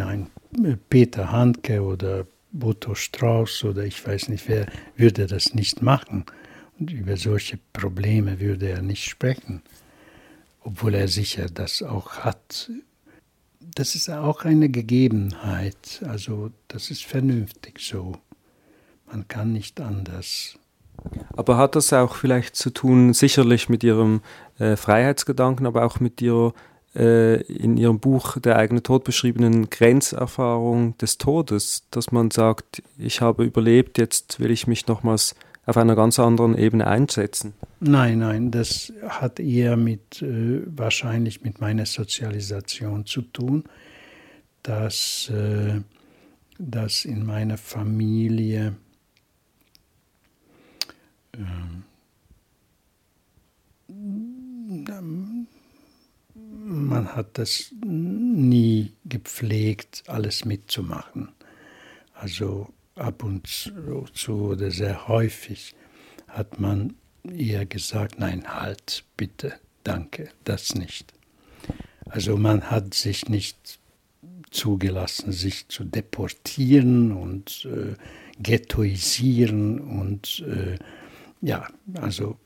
nein. 0.52 0.78
Peter 0.88 1.32
Handke 1.32 1.82
oder 1.82 2.26
Boto 2.52 2.94
Strauß 2.94 3.64
oder 3.64 3.84
ich 3.84 4.06
weiß 4.06 4.28
nicht 4.28 4.48
wer 4.48 4.66
würde 4.96 5.26
das 5.26 5.54
nicht 5.54 5.82
machen. 5.82 6.24
Und 6.78 6.92
über 6.92 7.16
solche 7.16 7.58
Probleme 7.72 8.40
würde 8.40 8.68
er 8.68 8.82
nicht 8.82 9.04
sprechen, 9.04 9.62
obwohl 10.60 10.94
er 10.94 11.08
sicher 11.08 11.46
das 11.46 11.82
auch 11.82 12.18
hat. 12.18 12.70
Das 13.60 13.94
ist 13.94 14.08
auch 14.10 14.44
eine 14.44 14.68
Gegebenheit, 14.68 16.02
also 16.06 16.50
das 16.68 16.90
ist 16.90 17.04
vernünftig 17.04 17.80
so. 17.80 18.16
Man 19.06 19.26
kann 19.28 19.52
nicht 19.52 19.80
anders. 19.80 20.58
Aber 21.36 21.56
hat 21.56 21.76
das 21.76 21.92
auch 21.92 22.16
vielleicht 22.16 22.56
zu 22.56 22.70
tun, 22.70 23.14
sicherlich 23.14 23.68
mit 23.68 23.84
Ihrem 23.84 24.20
äh, 24.58 24.76
Freiheitsgedanken, 24.76 25.66
aber 25.66 25.84
auch 25.84 26.00
mit 26.00 26.20
Ihrer 26.20 26.52
äh, 26.94 27.40
in 27.42 27.76
Ihrem 27.76 28.00
Buch 28.00 28.38
der 28.38 28.56
eigene 28.56 28.82
Tod 28.82 29.04
beschriebenen 29.04 29.70
Grenzerfahrung 29.70 30.96
des 30.98 31.18
Todes, 31.18 31.84
dass 31.90 32.10
man 32.10 32.30
sagt, 32.30 32.82
ich 32.96 33.20
habe 33.20 33.44
überlebt, 33.44 33.98
jetzt 33.98 34.40
will 34.40 34.50
ich 34.50 34.66
mich 34.66 34.86
nochmals 34.86 35.34
auf 35.68 35.76
einer 35.76 35.94
ganz 35.94 36.18
anderen 36.18 36.56
Ebene 36.56 36.86
einsetzen? 36.86 37.52
Nein, 37.80 38.20
nein, 38.20 38.50
das 38.50 38.90
hat 39.06 39.38
eher 39.38 39.76
mit 39.76 40.22
äh, 40.22 40.62
wahrscheinlich 40.64 41.42
mit 41.42 41.60
meiner 41.60 41.84
Sozialisation 41.84 43.04
zu 43.04 43.20
tun, 43.20 43.64
dass, 44.62 45.28
äh, 45.28 45.80
dass 46.58 47.04
in 47.04 47.26
meiner 47.26 47.58
Familie 47.58 48.76
ähm, 51.34 51.84
man 56.64 57.14
hat 57.14 57.36
das 57.36 57.74
nie 57.84 58.94
gepflegt, 59.04 60.04
alles 60.06 60.46
mitzumachen. 60.46 61.28
Also 62.14 62.68
ab 62.98 63.22
und 63.22 63.46
zu 63.46 64.50
oder 64.50 64.70
sehr 64.70 65.08
häufig 65.08 65.74
hat 66.28 66.60
man 66.60 66.94
eher 67.24 67.66
gesagt, 67.66 68.18
nein, 68.18 68.44
halt, 68.46 69.04
bitte, 69.16 69.54
danke, 69.84 70.30
das 70.44 70.74
nicht. 70.74 71.12
Also 72.06 72.36
man 72.36 72.70
hat 72.70 72.94
sich 72.94 73.28
nicht 73.28 73.78
zugelassen, 74.50 75.32
sich 75.32 75.68
zu 75.68 75.84
deportieren 75.84 77.12
und 77.12 77.66
äh, 77.66 77.94
ghettoisieren 78.42 79.80
und 79.80 80.44
äh, 80.46 80.78
ja, 81.40 81.68
also, 81.94 82.38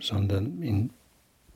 sondern 0.00 0.62
in 0.62 0.90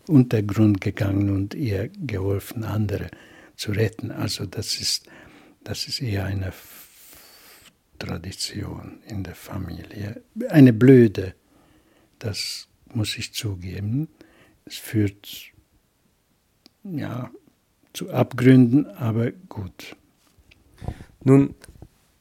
Untergrund 0.06 0.80
gegangen 0.80 1.30
und 1.30 1.54
ihr 1.54 1.88
geholfen, 1.88 2.64
andere 2.64 3.10
zu 3.56 3.72
retten. 3.72 4.10
Also 4.10 4.46
das 4.46 4.80
ist, 4.80 5.06
das 5.62 5.86
ist 5.86 6.00
eher 6.00 6.24
eine 6.24 6.52
Tradition 8.00 9.00
in 9.06 9.22
der 9.22 9.36
Familie. 9.36 10.22
Eine 10.48 10.72
blöde, 10.72 11.34
das 12.18 12.66
muss 12.92 13.16
ich 13.16 13.32
zugeben. 13.32 14.08
Es 14.64 14.76
führt 14.76 15.52
ja 16.82 17.30
zu 17.92 18.10
Abgründen, 18.10 18.86
aber 18.86 19.30
gut. 19.30 19.96
Nun, 21.22 21.54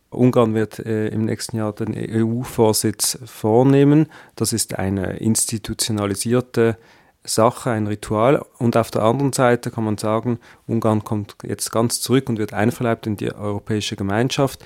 Ungarn 0.10 0.54
wird 0.54 0.80
äh, 0.80 1.08
im 1.10 1.26
nächsten 1.26 1.58
Jahr 1.58 1.74
den 1.74 1.96
EU-Vorsitz 1.96 3.20
vornehmen. 3.26 4.08
Das 4.36 4.54
ist 4.54 4.78
eine 4.78 5.18
institutionalisierte 5.18 6.78
Sache, 7.24 7.72
ein 7.72 7.88
Ritual. 7.88 8.44
Und 8.58 8.76
auf 8.76 8.92
der 8.92 9.04
anderen 9.04 9.34
Seite 9.34 9.72
kann 9.72 9.84
man 9.84 9.98
sagen, 9.98 10.40
Ungarn 10.68 11.04
kommt 11.04 11.36
jetzt 11.44 11.72
ganz 11.72 12.02
zurück 12.02 12.28
und 12.30 12.40
wird 12.40 12.54
einverleibt 12.54 13.08
in 13.08 13.18
die 13.18 13.32
europäische 13.32 13.96
Gemeinschaft. 13.96 14.66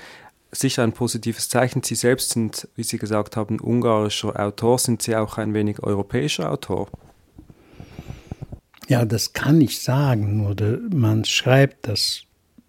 Sicher 0.54 0.82
ein 0.82 0.92
positives 0.92 1.48
Zeichen. 1.48 1.82
Sie 1.82 1.94
selbst 1.94 2.30
sind, 2.30 2.68
wie 2.76 2.84
Sie 2.84 2.98
gesagt 2.98 3.36
haben, 3.36 3.60
ungarischer 3.60 4.38
Autor. 4.38 4.78
Sind 4.78 5.02
Sie 5.02 5.16
auch 5.16 5.38
ein 5.38 5.54
wenig 5.54 5.82
europäischer 5.82 6.50
Autor? 6.50 6.88
Ja, 8.88 9.04
das 9.04 9.32
kann 9.32 9.60
ich 9.60 9.82
sagen. 9.82 10.46
Oder 10.46 10.78
man 10.92 11.24
schreibt 11.24 11.88
das 11.88 12.22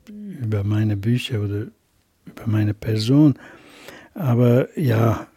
über 0.07 0.63
meine 0.63 0.97
Bücher 0.97 1.41
oder 1.41 1.67
über 2.25 2.47
meine 2.47 2.73
Person. 2.73 3.35
Aber 4.13 4.67
ja, 4.79 5.27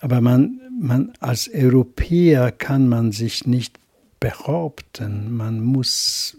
aber 0.00 0.20
man, 0.20 0.60
man 0.80 1.12
als 1.20 1.48
Europäer 1.52 2.52
kann 2.52 2.88
man 2.88 3.12
sich 3.12 3.46
nicht 3.46 3.78
behaupten. 4.20 5.36
Man 5.36 5.60
muss, 5.60 6.36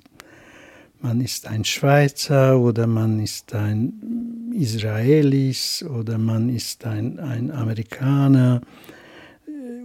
man 1.02 1.22
ist 1.22 1.48
ein 1.48 1.64
Schweizer 1.64 2.60
oder 2.60 2.88
man 2.88 3.20
ist 3.20 3.54
ein 3.54 4.35
Israelis 4.56 5.84
oder 5.84 6.18
man 6.18 6.50
ist 6.50 6.86
ein, 6.86 7.20
ein 7.20 7.52
Amerikaner. 7.52 8.62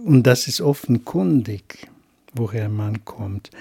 Und 0.05 0.23
das 0.23 0.47
ist 0.47 0.61
offenkundig, 0.61 1.87
woher 2.33 2.69
man 2.69 3.05
kommt. 3.05 3.51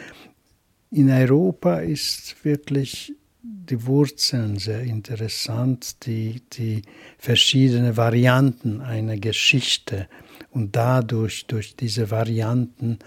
In 0.90 1.10
Europa 1.10 1.78
ist 1.78 2.36
wirklich 2.44 3.14
die 3.42 3.86
Wurzeln 3.86 4.58
sehr 4.58 4.82
interessant, 4.82 6.04
die, 6.06 6.42
die 6.52 6.82
verschiedenen 7.18 7.96
Varianten 7.96 8.80
einer 8.80 9.16
Geschichte. 9.16 10.08
Und 10.50 10.74
dadurch, 10.74 11.46
durch 11.46 11.76
diese 11.76 12.10
Varianten, 12.10 12.98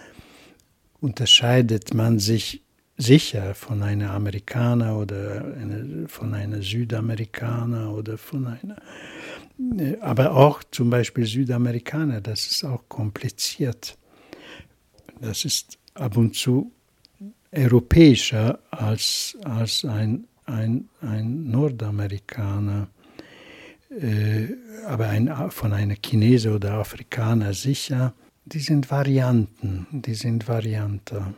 unterscheidet 1.01 1.93
man 1.93 2.20
sich 2.20 2.62
sicher 2.98 3.56
von 3.56 3.82
einer 3.82 4.12
Amerikaner 4.12 4.98
oder 4.98 5.56
eine, 5.60 6.08
von 6.08 6.34
einer 6.34 6.62
Südamerikaner 6.62 7.91
oder 7.94 8.18
von 8.18 8.48
einer, 8.48 8.78
aber 10.02 10.36
auch 10.36 10.64
zum 10.64 10.89
Beispiel 10.89 11.26
Südamerikaner, 11.26 12.22
das 12.22 12.48
ist 12.48 12.64
auch 12.64 12.84
kompliziert. 12.89 13.98
Das 15.22 15.46
ist 15.46 15.78
ab 15.94 16.18
und 16.18 16.36
zu 16.36 16.72
europäischer 17.52 18.60
als, 18.72 19.38
als 19.44 19.86
ein, 19.86 20.26
ein, 20.46 20.89
ein 21.02 21.50
Nordamerikaner. 21.50 22.88
Äh, 23.89 24.56
aber 24.88 25.08
ein, 25.10 25.32
von 25.52 25.72
einer 25.72 25.96
Chinese 25.96 26.54
oder 26.54 26.74
Afrikaner 26.74 27.54
sicher. 27.54 28.14
Die 28.46 28.60
sind 28.60 28.89
Varianten, 28.91 29.88
die 29.91 30.16
sind 30.16 30.48
Varianten. 30.48 31.36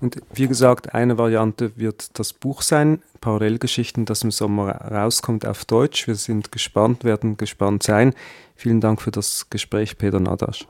Und 0.00 0.20
wie 0.32 0.46
gesagt, 0.46 0.94
eine 0.94 1.18
Variante 1.18 1.72
wird 1.76 2.18
das 2.18 2.32
Buch 2.32 2.62
sein, 2.62 3.02
Parallelgeschichten, 3.20 4.04
das 4.04 4.22
im 4.22 4.30
Sommer 4.30 4.70
rauskommt 4.70 5.46
auf 5.46 5.64
Deutsch. 5.64 6.06
Wir 6.06 6.14
sind 6.14 6.52
gespannt, 6.52 7.04
werden 7.04 7.36
gespannt 7.36 7.82
sein. 7.82 8.14
Vielen 8.54 8.80
Dank 8.80 9.02
für 9.02 9.10
das 9.10 9.48
Gespräch, 9.50 9.98
Peter 9.98 10.20
Nadasch. 10.20 10.66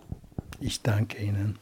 Ich 0.60 0.82
danke 0.82 1.22
Ihnen. 1.22 1.58